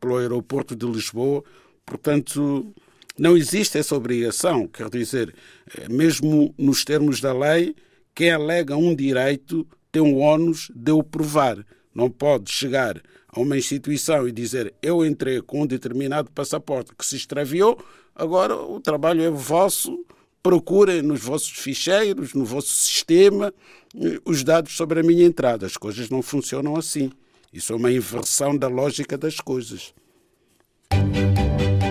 pelo 0.00 0.16
aeroporto 0.16 0.74
de 0.74 0.86
Lisboa, 0.86 1.44
portanto, 1.84 2.74
não 3.18 3.36
existe 3.36 3.78
essa 3.78 3.94
obrigação. 3.94 4.66
Quer 4.66 4.88
dizer, 4.88 5.34
eh, 5.76 5.88
mesmo 5.88 6.54
nos 6.58 6.84
termos 6.84 7.20
da 7.20 7.32
lei, 7.32 7.74
quem 8.14 8.30
alega 8.30 8.76
um 8.76 8.94
direito 8.94 9.66
tem 9.92 10.02
o 10.02 10.18
ónus 10.18 10.70
de 10.74 10.92
o 10.92 11.02
provar. 11.02 11.64
Não 11.94 12.10
pode 12.10 12.50
chegar 12.50 13.00
a 13.28 13.40
uma 13.40 13.56
instituição 13.56 14.26
e 14.26 14.32
dizer 14.32 14.74
eu 14.82 15.04
entrei 15.04 15.40
com 15.40 15.62
um 15.62 15.66
determinado 15.66 16.30
passaporte 16.30 16.92
que 16.96 17.04
se 17.04 17.16
extraviou, 17.16 17.78
agora 18.14 18.56
o 18.56 18.80
trabalho 18.80 19.22
é 19.22 19.30
vosso, 19.30 20.04
procurem 20.42 21.02
nos 21.02 21.20
vossos 21.20 21.50
ficheiros, 21.50 22.34
no 22.34 22.44
vosso 22.44 22.72
sistema, 22.72 23.52
eh, 23.94 24.18
os 24.24 24.42
dados 24.42 24.76
sobre 24.76 25.00
a 25.00 25.02
minha 25.02 25.24
entrada. 25.24 25.66
As 25.66 25.76
coisas 25.76 26.08
não 26.08 26.22
funcionam 26.22 26.76
assim. 26.76 27.10
Isso 27.52 27.72
é 27.72 27.76
uma 27.76 27.90
inversão 27.90 28.56
da 28.56 28.68
lógica 28.68 29.18
das 29.18 29.34
coisas. 29.36 29.92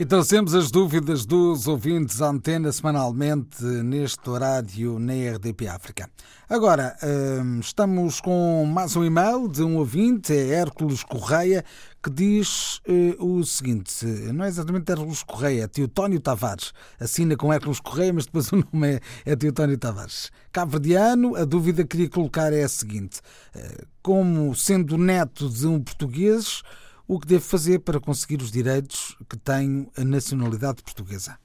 E 0.00 0.06
trazemos 0.06 0.54
as 0.54 0.70
dúvidas 0.70 1.26
dos 1.26 1.66
ouvintes 1.66 2.22
à 2.22 2.28
antena 2.28 2.70
semanalmente 2.70 3.64
neste 3.64 4.30
horário 4.30 4.96
na 4.96 5.12
RDP 5.12 5.66
África. 5.66 6.08
Agora, 6.48 6.96
hum, 7.02 7.58
estamos 7.58 8.20
com 8.20 8.64
mais 8.64 8.94
um 8.94 9.04
e-mail 9.04 9.48
de 9.48 9.60
um 9.60 9.76
ouvinte, 9.76 10.32
é 10.32 10.50
Hércules 10.50 11.02
Correia, 11.02 11.64
que 12.00 12.10
diz 12.10 12.80
eh, 12.86 13.16
o 13.18 13.42
seguinte: 13.44 14.06
não 14.32 14.44
é 14.44 14.48
exatamente 14.48 14.88
Hércules 14.88 15.24
Correia, 15.24 15.64
é 15.64 15.66
Teotónio 15.66 16.20
Tavares. 16.20 16.72
Assina 17.00 17.36
com 17.36 17.52
Hércules 17.52 17.80
Correia, 17.80 18.12
mas 18.12 18.26
depois 18.26 18.52
o 18.54 18.64
nome 18.72 18.94
é, 18.94 19.00
é 19.32 19.34
Teotónio 19.34 19.76
Tavares. 19.76 20.30
Cabo-verdiano, 20.52 21.34
a 21.34 21.44
dúvida 21.44 21.82
que 21.82 21.88
queria 21.88 22.08
colocar 22.08 22.52
é 22.52 22.62
a 22.62 22.68
seguinte: 22.68 23.20
eh, 23.52 23.84
como 24.00 24.54
sendo 24.54 24.96
neto 24.96 25.48
de 25.48 25.66
um 25.66 25.80
português 25.80 26.62
o 27.08 27.18
que 27.18 27.26
devo 27.26 27.42
fazer 27.42 27.80
para 27.80 27.98
conseguir 27.98 28.42
os 28.42 28.52
direitos 28.52 29.16
que 29.28 29.36
tenho 29.38 29.90
a 29.96 30.04
nacionalidade 30.04 30.82
portuguesa? 30.82 31.38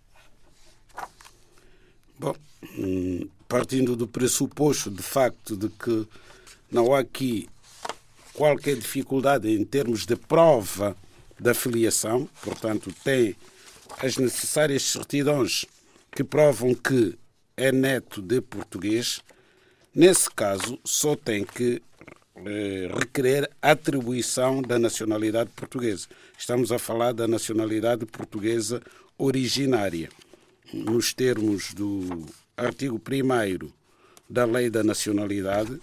Bom, 2.20 2.36
hum, 2.78 3.30
partindo 3.48 3.96
do 3.96 4.06
pressuposto 4.06 4.92
de 4.92 5.02
facto 5.02 5.56
de 5.56 5.70
que 5.70 6.06
não 6.70 6.94
há 6.94 7.00
aqui 7.00 7.48
qualquer 8.34 8.76
dificuldade 8.76 9.50
em 9.50 9.64
termos 9.64 10.06
de 10.06 10.18
prova 10.18 10.98
da 11.40 11.54
filiação, 11.54 12.30
portanto, 12.42 12.94
tem 13.04 13.36
as 14.00 14.18
necessárias 14.18 14.84
certidões 14.84 15.66
que 16.12 16.24
provam 16.24 16.76
que 16.76 17.18
é 17.56 17.72
neto 17.72 18.22
de 18.22 18.42
português, 18.42 19.22
nesse 19.96 20.30
caso 20.30 20.78
só 20.84 21.16
tem 21.16 21.46
que 21.46 21.82
eh, 22.36 22.90
requerer 22.92 23.50
atribuição 23.62 24.62
da 24.62 24.80
nacionalidade 24.80 25.52
portuguesa. 25.56 26.08
Estamos 26.38 26.72
a 26.72 26.80
falar 26.80 27.14
da 27.14 27.28
nacionalidade 27.28 28.06
portuguesa 28.06 28.82
originária. 29.18 30.10
Nos 30.74 31.14
termos 31.14 31.74
do 31.74 32.26
artigo 32.58 33.00
1 33.00 33.70
da 34.28 34.46
Lei 34.46 34.70
da 34.70 34.84
Nacionalidade, 34.84 35.80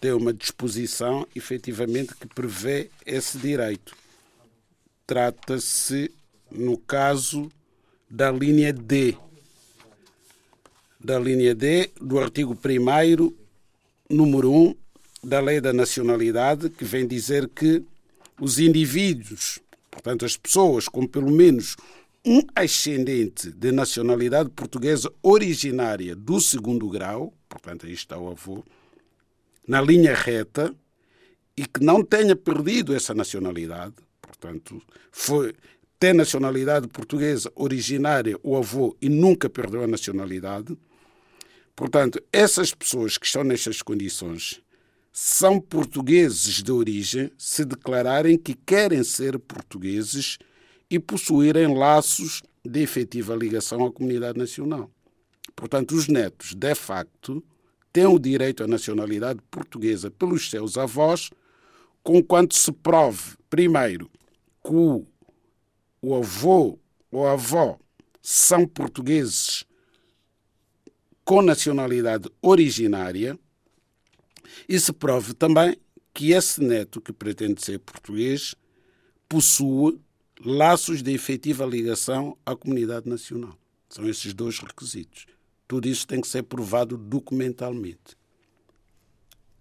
tem 0.00 0.12
uma 0.12 0.32
disposição, 0.32 1.26
efetivamente, 1.34 2.14
que 2.14 2.26
prevê 2.26 2.90
esse 3.04 3.36
direito. 3.36 3.94
Trata-se, 5.06 6.10
no 6.50 6.78
caso, 6.78 7.52
da 8.08 8.30
linha 8.30 8.72
D. 8.72 9.16
Da 10.98 11.18
linha 11.18 11.54
D 11.54 11.90
do 12.00 12.18
artigo 12.18 12.56
1 12.56 13.34
número 14.08 14.50
1 14.50 14.85
da 15.22 15.40
Lei 15.40 15.60
da 15.60 15.72
Nacionalidade, 15.72 16.70
que 16.70 16.84
vem 16.84 17.06
dizer 17.06 17.48
que 17.48 17.82
os 18.40 18.58
indivíduos, 18.58 19.58
portanto, 19.90 20.24
as 20.24 20.36
pessoas 20.36 20.88
com 20.88 21.06
pelo 21.06 21.30
menos 21.30 21.76
um 22.24 22.40
ascendente 22.54 23.50
de 23.52 23.70
nacionalidade 23.70 24.50
portuguesa 24.50 25.12
originária 25.22 26.14
do 26.14 26.40
segundo 26.40 26.88
grau, 26.88 27.32
portanto, 27.48 27.86
aí 27.86 27.92
está 27.92 28.18
o 28.18 28.28
avô, 28.28 28.64
na 29.66 29.80
linha 29.80 30.14
reta 30.14 30.74
e 31.56 31.66
que 31.66 31.82
não 31.82 32.02
tenha 32.02 32.36
perdido 32.36 32.94
essa 32.94 33.14
nacionalidade, 33.14 33.94
portanto, 34.20 34.82
foi 35.10 35.54
tem 35.98 36.12
nacionalidade 36.12 36.88
portuguesa 36.88 37.50
originária, 37.54 38.38
o 38.42 38.56
avô, 38.56 38.94
e 39.00 39.08
nunca 39.08 39.48
perdeu 39.48 39.82
a 39.82 39.86
nacionalidade. 39.86 40.76
Portanto, 41.74 42.22
essas 42.30 42.74
pessoas 42.74 43.16
que 43.16 43.24
estão 43.24 43.42
nestas 43.42 43.80
condições 43.80 44.60
são 45.18 45.58
portugueses 45.58 46.62
de 46.62 46.70
origem 46.70 47.32
se 47.38 47.64
declararem 47.64 48.36
que 48.36 48.52
querem 48.52 49.02
ser 49.02 49.38
portugueses 49.38 50.36
e 50.90 50.98
possuírem 50.98 51.74
laços 51.74 52.42
de 52.62 52.82
efetiva 52.82 53.34
ligação 53.34 53.82
à 53.86 53.90
comunidade 53.90 54.38
nacional. 54.38 54.90
Portanto, 55.54 55.92
os 55.92 56.06
netos, 56.06 56.54
de 56.54 56.74
facto, 56.74 57.42
têm 57.94 58.04
o 58.04 58.18
direito 58.18 58.62
à 58.62 58.66
nacionalidade 58.66 59.40
portuguesa 59.50 60.10
pelos 60.10 60.50
seus 60.50 60.76
avós, 60.76 61.30
conquanto 62.02 62.54
se 62.54 62.70
prove, 62.70 63.38
primeiro, 63.48 64.10
que 64.62 64.74
o, 64.74 65.06
o 66.02 66.14
avô 66.14 66.78
ou 67.10 67.26
a 67.26 67.32
avó 67.32 67.78
são 68.20 68.68
portugueses 68.68 69.64
com 71.24 71.40
nacionalidade 71.40 72.28
originária 72.42 73.38
e 74.68 74.78
se 74.78 74.92
prove 74.92 75.34
também 75.34 75.76
que 76.12 76.32
esse 76.32 76.62
neto 76.62 77.00
que 77.00 77.12
pretende 77.12 77.64
ser 77.64 77.78
português 77.78 78.54
possui 79.28 80.00
laços 80.44 81.02
de 81.02 81.12
efetiva 81.12 81.64
ligação 81.64 82.36
à 82.44 82.54
comunidade 82.56 83.08
nacional. 83.08 83.56
São 83.88 84.08
esses 84.08 84.32
dois 84.34 84.58
requisitos. 84.58 85.26
Tudo 85.68 85.88
isso 85.88 86.06
tem 86.06 86.20
que 86.20 86.28
ser 86.28 86.42
provado 86.42 86.96
documentalmente. 86.96 88.16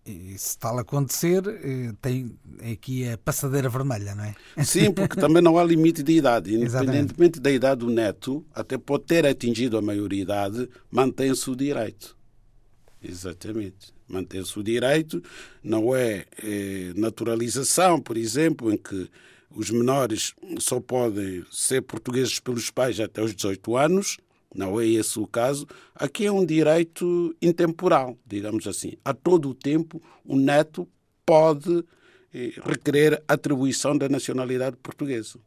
E 0.05 0.37
se 0.37 0.55
tal 0.59 0.77
acontecer, 0.77 1.43
eh, 1.47 1.91
tem 1.99 2.37
aqui 2.71 3.09
a 3.09 3.17
passadeira 3.17 3.67
vermelha, 3.67 4.13
não 4.13 4.23
é? 4.23 4.35
Sim, 4.63 4.91
porque 4.93 5.19
também 5.19 5.41
não 5.41 5.57
há 5.57 5.63
limite 5.63 6.03
de 6.03 6.11
idade. 6.11 6.53
Independentemente 6.55 7.39
da 7.39 7.51
idade 7.51 7.79
do 7.79 7.89
neto, 7.89 8.45
até 8.53 8.77
pode 8.77 9.05
ter 9.05 9.25
atingido 9.25 9.79
a 9.79 9.81
maioridade, 9.81 10.69
mantém-se 10.91 11.49
o 11.49 11.55
direito. 11.55 12.15
Exatamente. 13.07 13.93
Mantém-se 14.07 14.57
o 14.59 14.63
direito, 14.63 15.23
não 15.63 15.95
é, 15.95 16.25
é 16.43 16.93
naturalização, 16.95 17.99
por 17.99 18.17
exemplo, 18.17 18.71
em 18.71 18.77
que 18.77 19.09
os 19.49 19.69
menores 19.69 20.33
só 20.59 20.79
podem 20.79 21.45
ser 21.51 21.81
portugueses 21.81 22.39
pelos 22.39 22.69
pais 22.69 22.99
até 22.99 23.21
os 23.21 23.33
18 23.33 23.77
anos, 23.77 24.17
não 24.53 24.79
é 24.79 24.87
esse 24.87 25.19
o 25.19 25.27
caso. 25.27 25.67
Aqui 25.93 26.25
é 26.25 26.31
um 26.31 26.45
direito 26.45 27.35
intemporal, 27.41 28.17
digamos 28.25 28.67
assim. 28.67 28.93
A 29.03 29.13
todo 29.13 29.49
o 29.49 29.53
tempo, 29.53 30.01
o 30.23 30.37
neto 30.37 30.87
pode 31.25 31.83
eh, 32.33 32.53
requerer 32.63 33.21
atribuição 33.27 33.97
da 33.97 34.07
nacionalidade 34.07 34.77
portuguesa. 34.77 35.39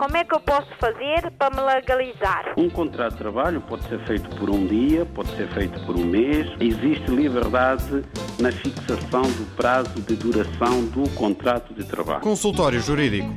Como 0.00 0.16
é 0.16 0.24
que 0.24 0.34
eu 0.34 0.40
posso 0.40 0.74
fazer 0.78 1.30
para 1.32 1.54
me 1.54 1.60
legalizar? 1.60 2.54
Um 2.56 2.70
contrato 2.70 3.12
de 3.12 3.18
trabalho 3.18 3.60
pode 3.60 3.86
ser 3.86 4.02
feito 4.06 4.34
por 4.36 4.48
um 4.48 4.66
dia, 4.66 5.04
pode 5.04 5.28
ser 5.36 5.46
feito 5.52 5.78
por 5.84 5.94
um 5.94 6.06
mês. 6.06 6.46
Existe 6.58 7.10
liberdade 7.10 8.02
na 8.40 8.50
fixação 8.50 9.20
do 9.20 9.56
prazo 9.56 10.00
de 10.00 10.16
duração 10.16 10.86
do 10.86 11.06
contrato 11.10 11.74
de 11.74 11.84
trabalho. 11.84 12.22
Consultório 12.22 12.80
Jurídico. 12.80 13.28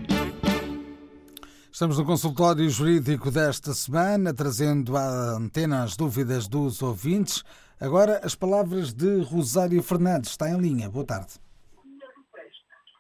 Estamos 1.70 1.98
no 1.98 2.06
consultório 2.06 2.70
jurídico 2.70 3.30
desta 3.30 3.74
semana, 3.74 4.34
trazendo 4.34 4.96
à 4.96 5.36
antena 5.36 5.84
as 5.84 5.98
dúvidas 5.98 6.48
dos 6.48 6.82
ouvintes. 6.82 7.44
Agora, 7.78 8.22
as 8.24 8.36
palavras 8.36 8.94
de 8.94 9.22
Rosário 9.24 9.84
Fernandes. 9.84 10.30
Está 10.30 10.50
em 10.50 10.58
linha. 10.58 10.90
Boa 10.90 11.06
tarde. 11.06 11.34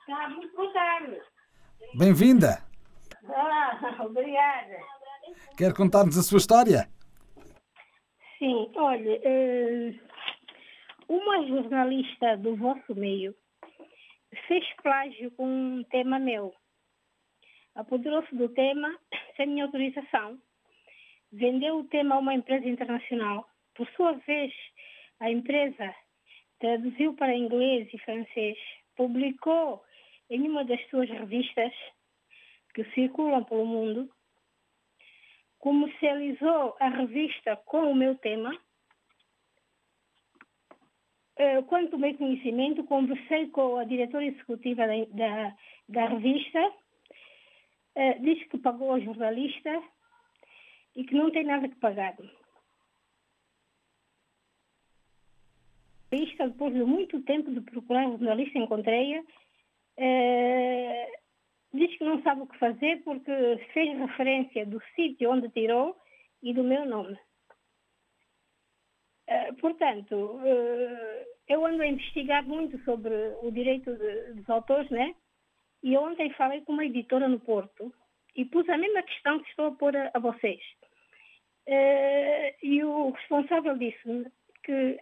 Muito 0.05 0.53
boa 0.53 0.73
tarde. 0.73 1.17
Bem-vinda. 1.95 2.72
Ah, 3.35 3.97
obrigada. 4.05 4.77
Quer 5.57 5.73
contar-nos 5.73 6.17
a 6.17 6.23
sua 6.23 6.37
história? 6.37 6.87
Sim, 8.37 8.71
olha, 8.75 9.21
eh, 9.23 9.93
uma 11.07 11.47
jornalista 11.47 12.37
do 12.37 12.55
vosso 12.55 12.95
meio 12.95 13.35
fez 14.47 14.65
plágio 14.81 15.31
com 15.31 15.45
um 15.45 15.83
tema 15.85 16.19
meu. 16.19 16.53
Apoderou-se 17.75 18.35
do 18.35 18.49
tema 18.49 18.97
sem 19.37 19.47
minha 19.47 19.65
autorização. 19.65 20.39
Vendeu 21.31 21.79
o 21.79 21.83
tema 21.85 22.15
a 22.15 22.19
uma 22.19 22.33
empresa 22.33 22.67
internacional. 22.67 23.47
Por 23.75 23.87
sua 23.95 24.13
vez, 24.27 24.53
a 25.19 25.31
empresa 25.31 25.95
traduziu 26.59 27.13
para 27.15 27.35
inglês 27.35 27.89
e 27.91 27.97
francês, 27.99 28.57
publicou 28.95 29.83
em 30.29 30.47
uma 30.47 30.63
das 30.63 30.79
suas 30.89 31.09
revistas 31.09 31.73
que 32.73 32.83
circulam 32.91 33.43
pelo 33.43 33.65
mundo, 33.65 34.09
comercializou 35.59 36.75
a 36.79 36.89
revista 36.89 37.55
com 37.65 37.91
o 37.91 37.95
meu 37.95 38.17
tema. 38.17 38.51
Eh, 41.37 41.61
quando 41.63 41.91
tomei 41.91 42.15
conhecimento, 42.15 42.83
conversei 42.83 43.47
com 43.49 43.77
a 43.77 43.85
diretora 43.85 44.25
executiva 44.25 44.85
da, 44.85 45.05
da, 45.05 45.55
da 45.87 46.05
revista, 46.07 46.73
eh, 47.95 48.19
disse 48.19 48.45
que 48.49 48.57
pagou 48.57 48.91
ao 48.91 49.01
jornalista 49.01 49.81
e 50.95 51.03
que 51.03 51.15
não 51.15 51.31
tem 51.31 51.45
nada 51.45 51.69
que 51.69 51.75
pagar. 51.75 52.15
Depois 56.11 56.73
de 56.73 56.83
muito 56.83 57.21
tempo 57.23 57.51
de 57.51 57.61
procurar 57.61 58.07
o 58.07 58.17
jornalista, 58.17 58.59
encontrei-a. 58.59 59.23
Eh, 61.73 61.77
diz 61.77 61.97
que 61.97 62.03
não 62.03 62.21
sabe 62.21 62.41
o 62.41 62.47
que 62.47 62.57
fazer 62.57 63.03
porque 63.03 63.31
fez 63.73 63.97
referência 63.97 64.65
do 64.65 64.81
sítio 64.95 65.31
onde 65.31 65.49
tirou 65.49 65.95
e 66.41 66.53
do 66.53 66.63
meu 66.63 66.85
nome. 66.85 67.17
Uh, 69.29 69.55
portanto, 69.61 70.13
uh, 70.15 71.25
eu 71.47 71.65
ando 71.65 71.81
a 71.81 71.87
investigar 71.87 72.43
muito 72.43 72.77
sobre 72.83 73.13
o 73.41 73.49
direito 73.51 73.95
de, 73.95 74.33
dos 74.33 74.49
autores, 74.49 74.89
né? 74.89 75.15
E 75.81 75.97
ontem 75.97 76.29
falei 76.33 76.61
com 76.61 76.73
uma 76.73 76.85
editora 76.85 77.27
no 77.27 77.39
Porto 77.39 77.93
e 78.35 78.43
pus 78.45 78.67
a 78.67 78.77
mesma 78.77 79.01
questão 79.03 79.39
que 79.39 79.49
estou 79.49 79.67
a 79.67 79.71
pôr 79.71 79.95
a, 79.95 80.11
a 80.13 80.19
vocês. 80.19 80.61
Uh, 81.67 82.51
e 82.61 82.83
o 82.83 83.11
responsável 83.11 83.77
disse-me 83.77 84.25
que 84.63 84.99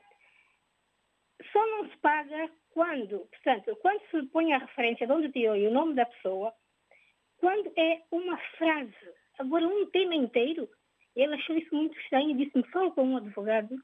só 1.51 1.65
não 1.65 1.89
se 1.89 1.97
paga 1.97 2.51
quando, 2.69 3.19
portanto, 3.19 3.76
quando 3.82 4.01
se 4.11 4.24
põe 4.28 4.53
a 4.53 4.59
referência 4.59 5.07
de 5.07 5.13
onde 5.13 5.32
tirou 5.32 5.55
e 5.55 5.67
o 5.67 5.74
nome 5.74 5.95
da 5.95 6.05
pessoa, 6.05 6.53
quando 7.42 7.72
é 7.76 8.00
uma 8.12 8.38
frase, 8.58 8.94
agora 9.39 9.68
um 9.68 9.88
tema 9.88 10.14
inteiro, 10.14 10.70
ele 11.16 11.34
achou 11.34 11.58
isso 11.58 11.76
muito 11.76 12.00
estranho 12.00 12.30
e 12.30 12.46
disse-me, 12.46 12.64
fala 12.72 12.92
com 12.92 13.04
um 13.04 13.18
advogado 13.18 13.76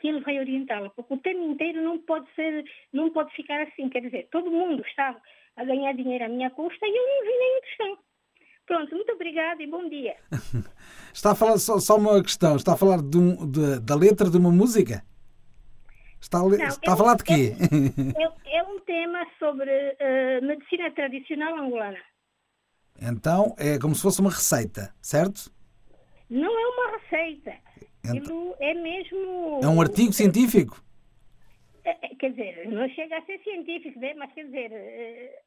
que 0.00 0.08
ele 0.08 0.20
vai 0.20 0.38
orientá-la, 0.38 0.88
porque 0.90 1.14
o 1.14 1.18
tema 1.18 1.44
inteiro 1.44 1.82
não 1.82 1.98
pode 1.98 2.26
ser, 2.34 2.64
não 2.92 3.10
pode 3.10 3.32
ficar 3.34 3.62
assim, 3.62 3.90
quer 3.90 4.00
dizer, 4.00 4.26
todo 4.32 4.50
mundo 4.50 4.82
está 4.86 5.14
a 5.56 5.64
ganhar 5.64 5.92
dinheiro 5.92 6.24
à 6.24 6.28
minha 6.28 6.50
custa 6.50 6.84
e 6.84 6.88
eu 6.88 7.06
não 7.06 7.22
vi 7.22 7.38
nenhuma 7.38 7.60
questão. 7.60 7.98
Pronto, 8.66 8.94
muito 8.96 9.12
obrigada 9.12 9.62
e 9.62 9.66
bom 9.66 9.86
dia. 9.88 10.16
está 11.12 11.32
a 11.32 11.34
falar 11.34 11.58
só, 11.58 11.78
só, 11.78 11.96
uma 11.96 12.22
questão, 12.22 12.56
está 12.56 12.72
a 12.72 12.76
falar 12.76 13.02
de 13.02 13.18
um, 13.18 13.50
de, 13.50 13.80
da 13.80 13.94
letra 13.94 14.30
de 14.30 14.38
uma 14.38 14.50
música? 14.50 15.04
Está 16.18 16.38
a, 16.38 16.42
não, 16.42 16.52
está 16.52 16.90
é 16.90 16.94
a 16.94 16.96
falar 16.96 17.12
um, 17.12 17.16
de 17.16 17.24
quê? 17.24 17.52
É, 18.48 18.56
é, 18.56 18.62
um 18.62 18.80
tema 18.80 19.26
sobre 19.38 19.70
uh, 19.70 20.46
medicina 20.46 20.90
tradicional 20.92 21.54
angolana. 21.58 21.98
Então 23.00 23.54
é 23.58 23.78
como 23.78 23.94
se 23.94 24.02
fosse 24.02 24.20
uma 24.20 24.30
receita, 24.30 24.94
certo? 25.00 25.52
Não 26.30 26.58
é 26.58 26.66
uma 26.66 26.98
receita. 26.98 27.52
Então, 28.04 28.54
é 28.60 28.74
mesmo. 28.74 29.60
É 29.62 29.68
um 29.68 29.80
artigo 29.80 30.12
científico? 30.12 30.82
É, 31.84 32.06
é, 32.06 32.14
quer 32.16 32.30
dizer, 32.30 32.68
não 32.68 32.88
chega 32.90 33.18
a 33.18 33.22
ser 33.22 33.38
científico, 33.42 33.98
né? 33.98 34.14
mas 34.14 34.32
quer 34.32 34.44
dizer. 34.44 34.72
Eh, 34.72 35.42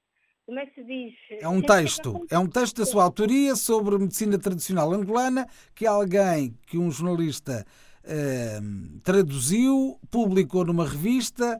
como 0.45 0.59
é 0.59 0.65
que 0.65 0.75
se 0.75 0.83
diz? 0.85 1.13
É 1.41 1.47
um 1.49 1.61
texto, 1.61 2.25
é 2.31 2.39
um 2.39 2.47
texto 2.47 2.77
da 2.77 2.85
sua 2.85 3.03
autoria 3.03 3.53
sobre 3.53 3.97
medicina 3.97 4.39
tradicional 4.39 4.93
angolana 4.93 5.45
que 5.75 5.85
alguém, 5.85 6.57
que 6.65 6.77
um 6.77 6.89
jornalista 6.89 7.65
uh, 8.05 8.99
traduziu, 9.01 9.99
publicou 10.09 10.63
numa 10.63 10.87
revista, 10.87 11.59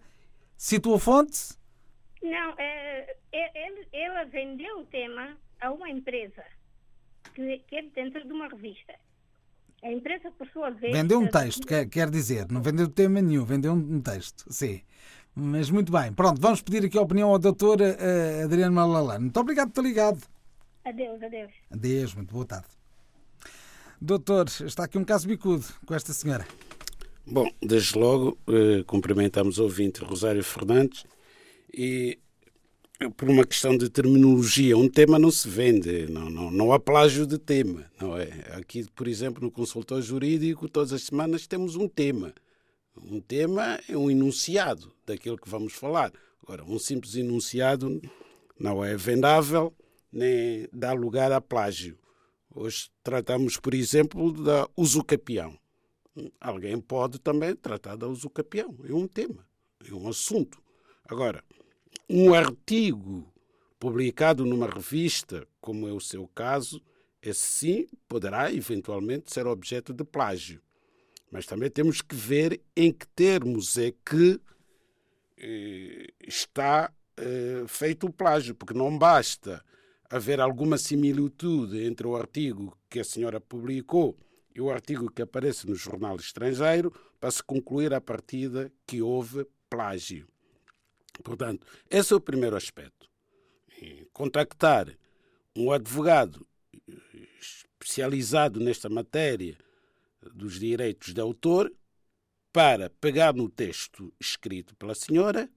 citou 0.56 0.96
a 0.96 1.00
fonte? 1.00 1.58
Não, 2.24 2.54
é, 2.58 3.18
é, 3.34 4.06
ela 4.06 4.24
vendeu 4.24 4.80
o 4.80 4.86
tema 4.86 5.38
a 5.60 5.72
uma 5.72 5.89
empresa 5.89 6.43
que, 7.34 7.60
que 7.60 7.76
é 7.76 7.82
dentro 7.84 8.26
de 8.26 8.34
uma 8.34 8.47
revista. 8.47 8.93
A 9.84 9.91
empresa, 9.91 10.32
por 10.32 10.47
sua 10.47 10.72
vez. 10.72 10.91
Vendeu 10.91 11.20
um 11.20 11.28
texto, 11.28 11.68
quer, 11.68 11.88
quer 11.88 12.10
dizer, 12.10 12.51
não 12.51 12.62
vendeu 12.62 12.88
tema 12.88 13.22
nenhum, 13.22 13.45
vendeu 13.45 13.74
um 13.74 14.01
texto, 14.01 14.45
sim. 14.51 14.82
Mas 15.36 15.70
muito 15.70 15.91
bem. 15.91 16.12
Pronto, 16.12 16.41
vamos 16.41 16.64
pedir 16.64 16.84
aqui 16.84 16.97
a 16.97 17.01
opinião 17.01 17.30
ao 17.30 17.38
doutor 17.38 17.80
uh, 17.80 18.43
Adriano 18.43 18.74
Malalano. 18.74 19.22
Muito 19.22 19.39
obrigado 19.39 19.70
por 19.70 19.84
ter 19.84 19.88
ligado. 19.88 20.20
Adeus, 20.84 21.22
adeus. 21.22 21.51
Adeus, 21.70 22.16
muito 22.16 22.34
boa 22.34 22.45
tarde. 22.45 22.68
Doutor, 24.01 24.47
está 24.47 24.86
aqui 24.86 24.97
um 24.97 25.03
caso 25.03 25.28
bicudo 25.28 25.66
com 25.86 25.93
esta 25.93 26.12
senhora. 26.12 26.47
Bom, 27.26 27.51
desde 27.62 27.99
logo, 27.99 28.38
eh, 28.47 28.84
cumprimentamos 28.86 29.60
o 29.60 29.64
ouvinte 29.64 30.03
Rosário 30.03 30.43
Fernandes 30.43 31.05
e 31.72 32.18
por 33.16 33.30
uma 33.30 33.45
questão 33.45 33.78
de 33.78 33.89
terminologia, 33.89 34.78
um 34.78 34.89
tema 34.89 35.20
não 35.20 35.30
se 35.30 35.48
vende, 35.48 36.08
não, 36.08 36.30
não, 36.30 36.52
não 36.52 36.74
há 36.74 36.80
plágio 36.80 37.28
de 37.28 37.38
tema, 37.38 37.86
não 38.00 38.18
é? 38.18 38.30
Aqui, 38.54 38.86
por 38.95 39.08
exemplo, 39.08 39.43
no 39.43 39.52
consultor 39.52 40.02
jurídico, 40.02 40.68
todas 40.68 40.91
as 40.91 41.04
semanas 41.04 41.45
temos 41.45 41.76
um 41.76 41.88
tema. 41.88 42.34
Um 42.95 43.22
tema 43.22 43.80
é 43.88 43.95
um 43.95 44.10
enunciado 44.10 44.91
daquilo 45.06 45.38
que 45.38 45.50
vamos 45.50 45.74
falar. 45.74 46.12
Agora, 46.41 46.64
um 46.64 46.80
simples 46.80 47.16
enunciado 47.16 48.02
não 48.60 48.84
é 48.84 48.98
vendável 48.98 49.74
nem 50.12 50.68
dá 50.74 50.93
lugar 50.93 51.32
a 51.32 51.39
plágio. 51.39 51.98
Hoje 52.54 52.89
tratamos, 53.04 53.58
por 53.58 53.74
exemplo, 53.74 54.32
da 54.32 54.68
usucapião. 54.76 55.58
Alguém 56.41 56.80
pode 56.80 57.20
também 57.20 57.56
tratar 57.56 57.95
da 57.95 58.08
usucapião. 58.08 58.76
É 58.84 58.93
um 58.93 59.08
tema, 59.08 59.45
é 59.88 59.93
um 59.93 60.08
assunto. 60.08 60.60
Agora, 61.08 61.43
um 62.10 62.34
artigo 62.34 63.32
publicado 63.80 64.46
numa 64.46 64.68
revista, 64.68 65.48
como 65.62 65.88
é 65.88 65.92
o 65.92 66.00
seu 66.00 66.28
caso, 66.28 66.82
esse 67.22 67.42
sim 67.42 67.88
poderá 68.08 68.52
eventualmente 68.52 69.34
ser 69.34 69.46
objeto 69.48 69.94
de 69.94 70.04
plágio. 70.04 70.62
Mas 71.32 71.46
também 71.46 71.70
temos 71.70 72.02
que 72.02 72.16
ver 72.16 72.62
em 72.76 72.92
que 72.92 73.08
termos 73.08 73.78
é 73.78 73.92
que 74.06 74.40
eh, 75.38 76.08
está 76.26 76.92
eh, 77.18 77.66
feito 77.68 78.08
o 78.08 78.14
plágio, 78.14 78.56
porque 78.56 78.74
não 78.74 78.98
basta 78.98 79.64
haver 80.10 80.40
alguma 80.40 80.78
similitude 80.78 81.84
entre 81.84 82.08
o 82.08 82.16
artigo 82.16 82.78
que 82.90 83.00
a 83.00 83.04
senhora 83.04 83.42
publicou 83.42 84.18
e 84.56 84.62
o 84.62 84.72
artigo 84.72 85.12
que 85.12 85.22
aparece 85.22 85.68
no 85.68 85.76
jornal 85.76 86.16
estrangeiro 86.16 86.92
para 87.20 87.30
se 87.30 87.44
concluir 87.44 87.94
a 87.94 88.02
partida 88.02 88.72
que 88.86 89.02
houve 89.02 89.46
plágio. 89.70 90.28
Portanto, 91.24 91.65
esse 91.89 92.13
é 92.13 92.15
o 92.15 92.22
primeiro 92.22 92.55
aspecto. 92.55 93.07
Contactar 94.11 94.95
um 95.55 95.72
advogado 95.72 96.47
especializado 97.39 98.59
nesta 98.59 98.89
matéria 98.89 99.57
dos 100.34 100.59
direitos 100.59 101.13
de 101.13 101.22
autor 101.22 101.72
para 102.51 102.89
pegar 102.89 103.34
no 103.34 103.49
texto 103.49 104.13
escrito 104.20 104.76
pela 104.76 104.95
senhora, 104.95 105.49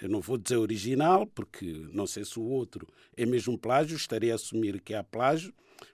eu 0.00 0.08
não 0.08 0.20
vou 0.20 0.38
dizer 0.38 0.56
original, 0.56 1.26
porque 1.26 1.66
não 1.92 2.06
sei 2.06 2.24
se 2.24 2.38
o 2.38 2.42
outro 2.42 2.86
é 3.16 3.26
mesmo 3.26 3.58
plágio, 3.58 3.96
estaria 3.96 4.32
a 4.32 4.36
assumir 4.36 4.80
que 4.80 4.94
há 4.94 5.02
plágio, 5.02 5.52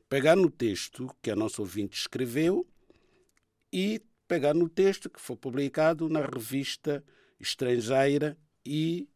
pegar 0.08 0.36
no 0.36 0.50
texto 0.50 1.10
que 1.22 1.30
a 1.30 1.36
nossa 1.36 1.60
ouvinte 1.60 1.98
escreveu 1.98 2.66
e 3.72 4.00
pegar 4.28 4.54
no 4.54 4.68
texto 4.68 5.10
que 5.10 5.20
foi 5.20 5.36
publicado 5.36 6.08
na 6.08 6.20
revista 6.20 7.04
estrangeira 7.40 8.38
e 8.64 9.08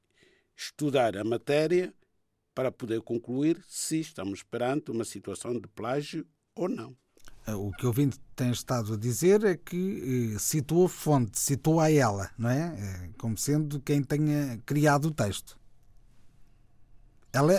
estudar 0.57 1.17
a 1.17 1.25
matéria 1.25 1.95
para 2.55 2.73
poder 2.73 3.01
concluir 3.03 3.63
se 3.69 4.01
estamos 4.01 4.43
perante 4.43 4.91
uma 4.91 5.05
situação 5.05 5.59
de 5.59 5.69
plágio 5.69 6.27
ou 6.55 6.69
não. 6.69 6.97
Eh, 7.47 7.55
o 7.55 7.71
que 7.71 7.85
o 7.85 7.89
ouvinte 7.89 8.19
tem 8.35 8.51
estado 8.51 8.95
a 8.95 8.97
dizer 8.97 9.45
é 9.45 9.57
que 9.57 10.35
eh, 10.35 10.39
citou 10.39 10.85
a 10.85 10.89
fonte, 10.89 11.39
citou 11.39 11.81
a 11.81 11.91
ela, 11.91 12.31
não 12.37 12.51
é? 12.51 12.75
Eh, 12.77 13.11
como 13.17 13.39
sendo 13.39 13.81
quem 13.81 14.03
tenha 14.03 14.61
criado 14.67 15.07
o 15.07 15.11
texto. 15.11 15.57
Ela, 17.33 17.55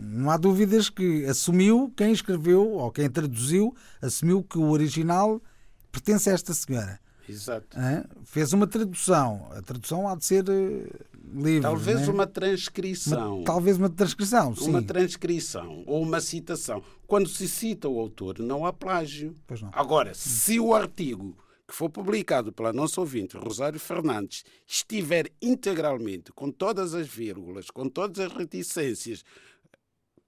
não 0.00 0.30
há 0.30 0.36
dúvidas 0.36 0.88
que 0.88 1.26
assumiu, 1.26 1.92
quem 1.96 2.12
escreveu 2.12 2.70
ou 2.70 2.90
quem 2.90 3.10
traduziu, 3.10 3.76
assumiu 4.00 4.42
que 4.44 4.56
o 4.56 4.70
original 4.70 5.42
pertence 5.90 6.30
a 6.30 6.32
esta 6.32 6.54
senhora. 6.54 7.00
Exato. 7.28 7.76
Fez 8.24 8.52
uma 8.52 8.66
tradução. 8.66 9.48
A 9.52 9.62
tradução 9.62 10.08
há 10.08 10.14
de 10.14 10.24
ser 10.24 10.48
uh, 10.48 10.88
livre. 11.34 11.62
Talvez 11.62 12.08
é? 12.08 12.10
uma 12.10 12.26
transcrição. 12.26 13.36
Uma, 13.36 13.44
talvez 13.44 13.76
uma 13.76 13.90
transcrição, 13.90 14.54
sim. 14.54 14.70
Uma 14.70 14.82
transcrição 14.82 15.84
ou 15.86 16.02
uma 16.02 16.20
citação. 16.20 16.82
Quando 17.06 17.28
se 17.28 17.48
cita 17.48 17.88
o 17.88 17.98
autor, 17.98 18.38
não 18.38 18.64
há 18.64 18.72
plágio. 18.72 19.34
Pois 19.46 19.60
não. 19.60 19.70
Agora, 19.72 20.14
se 20.14 20.58
o 20.58 20.74
artigo 20.74 21.36
que 21.66 21.74
foi 21.74 21.90
publicado 21.90 22.50
pela 22.50 22.72
nossa 22.72 22.98
ouvinte, 22.98 23.36
Rosário 23.36 23.78
Fernandes, 23.78 24.42
estiver 24.66 25.30
integralmente, 25.40 26.32
com 26.32 26.50
todas 26.50 26.94
as 26.94 27.06
vírgulas, 27.06 27.70
com 27.70 27.90
todas 27.90 28.18
as 28.18 28.32
reticências, 28.32 29.22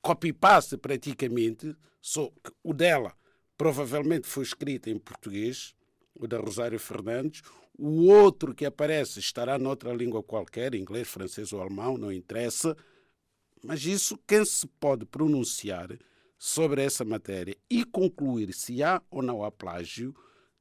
copy-paste 0.03 0.77
praticamente, 0.77 1.75
só 1.99 2.29
que 2.45 2.53
o 2.63 2.75
dela 2.75 3.15
provavelmente 3.57 4.27
foi 4.27 4.45
escrito 4.45 4.91
em 4.91 4.99
português, 4.99 5.75
o 6.15 6.27
da 6.27 6.39
Rosário 6.39 6.79
Fernandes. 6.79 7.43
O 7.79 8.07
outro 8.07 8.55
que 8.55 8.67
aparece 8.67 9.21
estará 9.21 9.59
noutra 9.59 9.93
língua 9.93 10.23
qualquer, 10.23 10.75
inglês, 10.75 11.09
francês 11.09 11.53
ou 11.53 11.61
alemão, 11.61 11.97
não 11.97 12.13
interessa. 12.13 12.77
Mas 13.63 13.85
isso, 13.85 14.19
quem 14.27 14.45
se 14.45 14.67
pode 14.67 15.05
pronunciar 15.07 15.89
sobre 16.39 16.83
essa 16.83 17.05
matéria 17.05 17.57
e 17.69 17.85
concluir 17.85 18.53
se 18.55 18.83
há 18.83 19.03
ou 19.11 19.23
não 19.23 19.45
há 19.45 19.51
plágio, 19.51 20.15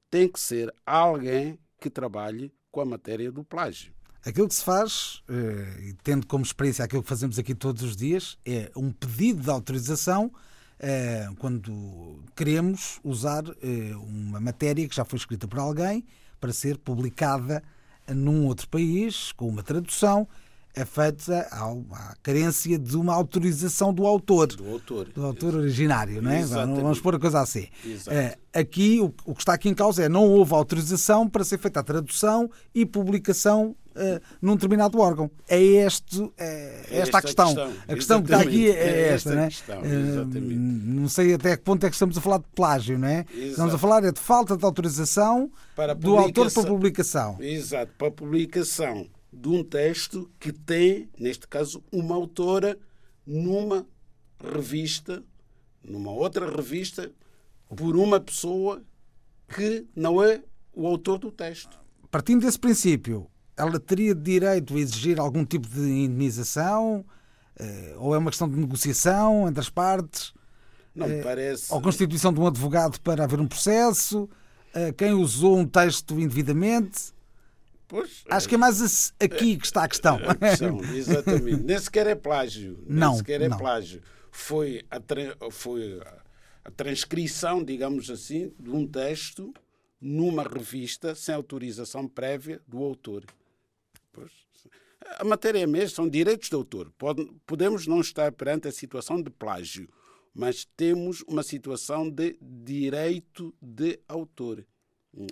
tem 0.09 0.27
que 0.27 0.39
ser 0.39 0.73
alguém 0.85 1.57
que 1.79 1.89
trabalhe 1.89 2.51
com 2.71 2.81
a 2.81 2.85
matéria 2.85 3.31
do 3.31 3.43
plágio. 3.43 3.93
Aquilo 4.23 4.49
que 4.49 4.55
se 4.55 4.63
faz, 4.63 5.23
eh, 5.29 5.93
tendo 6.03 6.27
como 6.27 6.43
experiência 6.43 6.83
aquilo 6.83 7.01
que 7.01 7.07
fazemos 7.07 7.39
aqui 7.39 7.55
todos 7.55 7.81
os 7.83 7.95
dias, 7.95 8.37
é 8.45 8.69
um 8.75 8.91
pedido 8.91 9.41
de 9.41 9.49
autorização 9.49 10.31
quando 11.37 12.23
queremos 12.35 12.99
usar 13.03 13.43
eh, 13.61 13.93
uma 13.95 14.39
matéria 14.39 14.87
que 14.87 14.95
já 14.95 15.03
foi 15.03 15.17
escrita 15.17 15.47
por 15.47 15.59
alguém 15.59 16.05
para 16.39 16.53
ser 16.53 16.77
publicada 16.77 17.61
num 18.07 18.45
outro 18.45 18.67
país, 18.69 19.31
com 19.33 19.47
uma 19.47 19.61
tradução, 19.61 20.27
é 20.73 20.85
feita 20.85 21.47
à, 21.51 22.15
carência 22.23 22.77
de 22.77 22.95
uma 22.95 23.13
autorização 23.13 23.93
do 23.93 24.05
autor. 24.05 24.47
Do 24.47 24.69
autor. 24.71 25.09
Do 25.09 25.25
autor 25.25 25.55
originário, 25.55 26.21
não 26.21 26.31
é? 26.31 26.39
Exatamente. 26.39 26.81
Vamos 26.81 27.01
pôr 27.01 27.15
a 27.15 27.19
coisa 27.19 27.41
assim. 27.41 27.67
Exato. 27.85 28.11
Eh, 28.11 28.37
aqui, 28.53 29.01
o, 29.01 29.13
o, 29.25 29.33
que 29.33 29.41
está 29.41 29.53
aqui 29.53 29.67
em 29.67 29.73
causa 29.73 30.03
é 30.03 30.09
não 30.09 30.23
houve 30.23 30.53
autorização 30.53 31.27
para 31.27 31.43
ser 31.43 31.57
feita 31.57 31.81
a 31.81 31.83
tradução 31.83 32.49
e 32.73 32.85
publicação 32.85 33.75
uh, 33.99 34.21
num 34.41 34.55
determinado 34.55 34.99
órgão. 34.99 35.29
É, 35.47 35.61
este, 35.61 36.31
é, 36.37 36.85
é 36.89 36.97
esta, 36.99 37.17
a 37.17 37.21
questão. 37.21 37.47
questão. 37.47 37.73
A 37.87 37.93
questão 37.95 38.21
que 38.23 38.31
está 38.31 38.41
aqui 38.41 38.71
é, 38.71 38.73
é 38.73 39.13
esta, 39.13 39.35
não 39.35 39.43
é? 39.43 39.47
Questão, 39.47 39.81
uh, 39.81 40.27
não 40.35 41.09
sei 41.09 41.33
até 41.33 41.57
que 41.57 41.63
ponto 41.63 41.85
é 41.85 41.89
que 41.89 41.95
estamos 41.95 42.17
a 42.17 42.21
falar 42.21 42.37
de 42.37 42.47
plágio, 42.55 42.97
não 42.97 43.07
é? 43.07 43.25
Exato. 43.31 43.49
Estamos 43.49 43.73
a 43.73 43.77
falar 43.77 44.03
é 44.03 44.11
de 44.11 44.19
falta 44.19 44.55
de 44.55 44.65
autorização 44.65 45.51
do 45.97 46.17
autor 46.17 46.51
para 46.51 46.63
publicação. 46.63 47.37
Exato, 47.39 47.91
para 47.97 48.11
publicação 48.11 49.07
de 49.31 49.49
um 49.49 49.63
texto 49.63 50.29
que 50.39 50.51
tem, 50.51 51.09
neste 51.17 51.47
caso, 51.47 51.83
uma 51.91 52.15
autora 52.15 52.77
numa 53.25 53.85
revista, 54.43 55.23
numa 55.83 56.11
outra 56.11 56.49
revista, 56.49 57.11
por 57.75 57.95
uma 57.95 58.19
pessoa 58.19 58.81
que 59.47 59.85
não 59.95 60.23
é 60.23 60.41
o 60.73 60.87
autor 60.87 61.19
do 61.19 61.31
texto. 61.31 61.79
Partindo 62.09 62.41
desse 62.41 62.59
princípio, 62.59 63.29
ela 63.59 63.79
teria 63.79 64.15
direito 64.15 64.75
a 64.75 64.79
exigir 64.79 65.19
algum 65.19 65.43
tipo 65.45 65.67
de 65.67 65.81
indenização? 65.81 67.05
Eh, 67.59 67.93
ou 67.97 68.15
é 68.15 68.17
uma 68.17 68.31
questão 68.31 68.49
de 68.49 68.55
negociação 68.55 69.47
entre 69.47 69.59
as 69.59 69.69
partes? 69.69 70.33
Não 70.95 71.07
me 71.07 71.15
eh, 71.15 71.21
parece. 71.21 71.73
Ou 71.73 71.81
constituição 71.81 72.33
de 72.33 72.39
um 72.39 72.47
advogado 72.47 72.99
para 73.01 73.25
haver 73.25 73.39
um 73.39 73.47
processo? 73.47 74.29
Eh, 74.73 74.93
quem 74.93 75.11
usou 75.11 75.57
um 75.57 75.65
texto 75.65 76.17
indevidamente? 76.19 77.13
Pois, 77.87 78.23
Acho 78.29 78.47
que 78.47 78.55
é 78.55 78.57
mais 78.57 79.13
aqui 79.19 79.57
que 79.57 79.65
está 79.65 79.83
a 79.83 79.87
questão. 79.89 80.19
A 80.25 80.35
questão 80.35 80.79
exatamente. 80.93 81.63
Nem 81.63 81.79
sequer 81.79 82.07
é 82.07 82.15
plágio. 82.15 82.81
Não. 82.87 83.09
Nem 83.09 83.17
sequer 83.17 83.41
é 83.41 83.49
não. 83.49 83.57
plágio. 83.57 84.01
Foi 84.31 84.85
a, 84.89 85.01
foi 85.51 85.99
a 86.63 86.71
transcrição, 86.71 87.63
digamos 87.63 88.09
assim, 88.09 88.53
de 88.57 88.69
um 88.69 88.87
texto 88.87 89.53
numa 89.99 90.43
revista 90.43 91.13
sem 91.13 91.35
autorização 91.35 92.07
prévia 92.07 92.61
do 92.67 92.77
autor. 92.77 93.25
Pois. 94.11 94.31
A 95.17 95.23
matéria 95.23 95.59
é 95.59 95.67
mesmo, 95.67 95.95
são 95.95 96.09
direitos 96.09 96.49
de 96.49 96.55
autor. 96.55 96.91
podemos 97.45 97.87
não 97.87 98.01
estar 98.01 98.31
perante 98.31 98.67
a 98.67 98.71
situação 98.71 99.21
de 99.21 99.29
plágio, 99.29 99.89
mas 100.33 100.65
temos 100.75 101.21
uma 101.27 101.43
situação 101.43 102.09
de 102.09 102.37
direito 102.41 103.53
de 103.61 103.99
autor. 104.07 104.65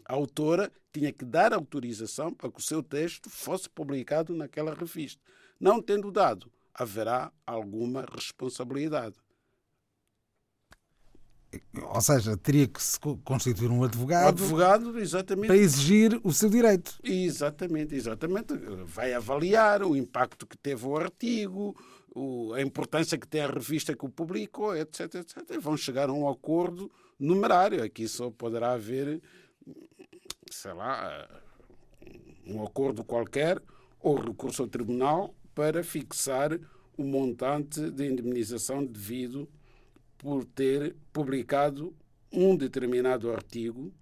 A 0.06 0.14
autora 0.14 0.72
tinha 0.92 1.12
que 1.12 1.24
dar 1.24 1.54
autorização 1.54 2.34
para 2.34 2.52
que 2.52 2.60
o 2.60 2.64
seu 2.64 2.82
texto 2.82 3.30
fosse 3.30 3.70
publicado 3.70 4.34
naquela 4.34 4.74
revista. 4.74 5.22
Não 5.60 5.82
tendo 5.82 6.12
dado, 6.12 6.52
haverá 6.74 7.32
alguma 7.46 8.06
responsabilidade. 8.14 9.16
Ou 11.82 12.02
seja, 12.02 12.36
teria 12.36 12.68
que 12.68 12.82
se 12.82 13.00
constituir 13.24 13.72
um 13.72 13.84
advogado, 13.84 14.26
o 14.26 14.28
advogado 14.30 15.00
exatamente. 15.00 15.48
para 15.48 15.58
exigir 15.58 16.20
o 16.24 16.34
seu 16.34 16.50
direito. 16.50 17.00
Exatamente, 17.04 17.96
exatamente. 17.96 18.54
Vai 18.86 19.14
avaliar 19.14 19.82
o 19.82 19.96
impacto 19.96 20.46
que 20.46 20.58
teve 20.58 20.86
o 20.86 20.98
artigo, 20.98 21.76
a 22.54 22.62
importância 22.62 23.18
que 23.18 23.28
tem 23.28 23.42
a 23.42 23.48
revista 23.48 23.96
que 23.96 24.06
o 24.06 24.10
publicou, 24.10 24.76
etc, 24.76 25.16
etc. 25.16 25.60
Vão 25.62 25.78
chegar 25.78 26.10
a 26.10 26.14
um 26.14 26.28
acordo 26.28 26.92
numerário. 27.18 27.82
Aqui 27.84 28.08
só 28.08 28.30
poderá 28.30 28.74
haver, 28.74 29.22
sei 30.52 30.74
lá, 30.74 31.28
um 32.46 32.64
acordo 32.64 33.04
qualquer 33.04 33.62
ou 34.00 34.16
recurso 34.16 34.64
ao 34.64 34.68
tribunal 34.68 35.34
para 35.56 35.84
fixar 35.84 36.60
o 36.98 37.04
montante 37.04 37.90
de 37.92 38.06
indemnização 38.06 38.86
devido 38.86 39.48
por 40.18 40.46
ter 40.46 40.96
publicado 41.14 41.96
um 42.32 42.56
determinado 42.56 43.32
artigo 43.32 43.94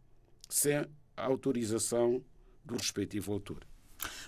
sem 0.49 0.85
autorização 1.15 2.21
do 2.63 2.75
respectivo 2.75 3.31
autor. 3.31 3.65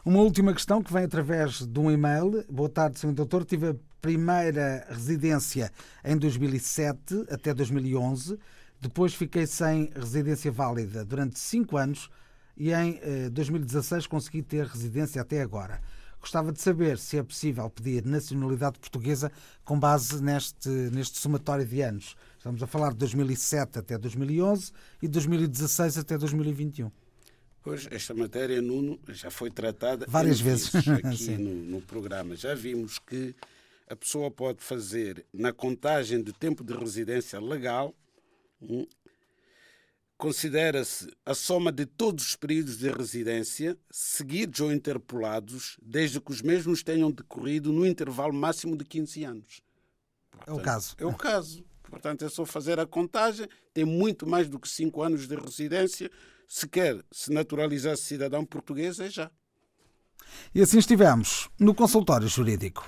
Uma 0.06 0.20
última 0.20 0.54
questão 0.54 0.82
que 0.82 0.92
vem 0.92 1.04
através 1.04 1.66
de 1.66 1.80
um 1.80 1.92
e-mail. 1.92 2.44
Boa 2.50 2.70
tarde, 2.70 3.00
Sr. 3.00 3.14
Doutor. 3.14 3.46
Tive 3.46 3.70
a 3.70 3.76
primeira 4.02 4.86
residência 4.90 5.72
em 6.04 6.18
2007 6.18 7.26
até 7.30 7.54
2011. 7.54 8.38
Depois 8.80 9.14
fiquei 9.14 9.46
sem 9.46 9.92
residência 9.96 10.52
válida 10.52 11.04
durante 11.04 11.40
cinco 11.40 11.78
anos 11.78 12.10
e 12.56 12.72
em 12.72 13.00
2016 13.32 14.06
eh, 14.06 14.08
consegui 14.08 14.42
ter 14.42 14.66
residência 14.66 15.22
até 15.22 15.42
agora. 15.42 15.82
Gostava 16.28 16.52
de 16.52 16.60
saber 16.60 16.98
se 16.98 17.18
é 17.18 17.24
possível 17.24 17.70
pedir 17.70 18.06
nacionalidade 18.06 18.78
portuguesa 18.80 19.32
com 19.64 19.80
base 19.80 20.22
neste, 20.22 20.68
neste 20.68 21.20
somatório 21.20 21.66
de 21.66 21.80
anos. 21.80 22.18
Estamos 22.38 22.62
a 22.62 22.68
falar 22.68 22.92
de 22.92 22.98
2007 22.98 23.80
até 23.80 23.98
2011 23.98 24.74
e 25.02 25.08
2016 25.08 25.98
até 25.98 26.18
2021. 26.18 26.92
Pois, 27.64 27.88
esta 27.90 28.14
matéria, 28.14 28.62
Nuno, 28.62 29.00
já 29.08 29.32
foi 29.32 29.50
tratada 29.50 30.06
várias 30.06 30.42
vezes 30.42 30.76
aqui 30.76 31.32
no, 31.40 31.56
no 31.56 31.82
programa. 31.84 32.36
Já 32.36 32.54
vimos 32.54 33.00
que 33.00 33.34
a 33.90 33.96
pessoa 33.96 34.30
pode 34.30 34.62
fazer 34.62 35.26
na 35.34 35.54
contagem 35.54 36.22
de 36.22 36.34
tempo 36.34 36.62
de 36.62 36.74
residência 36.74 37.40
legal 37.40 37.96
hum, 38.62 38.86
considera-se 40.18 41.08
a 41.26 41.34
soma 41.34 41.72
de 41.72 41.86
todos 41.86 42.30
os 42.30 42.36
períodos 42.36 42.78
de 42.78 42.90
residência, 42.90 43.78
seguidos 43.92 44.60
ou 44.60 44.72
interpolados, 44.72 45.78
desde 45.82 46.20
que 46.20 46.32
os 46.32 46.42
mesmos 46.42 46.82
tenham 46.82 47.12
decorrido 47.12 47.72
no 47.72 47.86
intervalo 47.86 48.34
máximo 48.34 48.76
de 48.76 48.84
15 48.84 49.24
anos. 49.24 49.62
Portanto, 50.32 50.58
é 50.58 50.62
o 50.62 50.64
caso. 50.64 50.96
É 51.00 51.06
o 51.06 51.14
caso. 51.14 51.66
Portanto, 51.84 52.26
é 52.26 52.30
só 52.30 52.46
fazer 52.46 52.80
a 52.80 52.86
contagem, 52.86 53.48
tem 53.74 53.86
muito 53.86 54.28
mais 54.28 54.50
do 54.50 54.60
que 54.60 54.68
5 54.68 55.02
anos 55.02 55.28
de 55.28 55.36
residência. 55.36 56.12
Se 56.48 56.68
quer 56.68 57.02
se 57.12 57.32
naturalizar 57.32 57.96
cidadão 57.96 58.44
português, 58.44 59.00
é 59.00 59.10
já. 59.10 59.32
E 60.54 60.62
assim 60.62 60.80
estivemos 60.80 61.50
no 61.60 61.74
consultório 61.74 62.28
jurídico. 62.28 62.88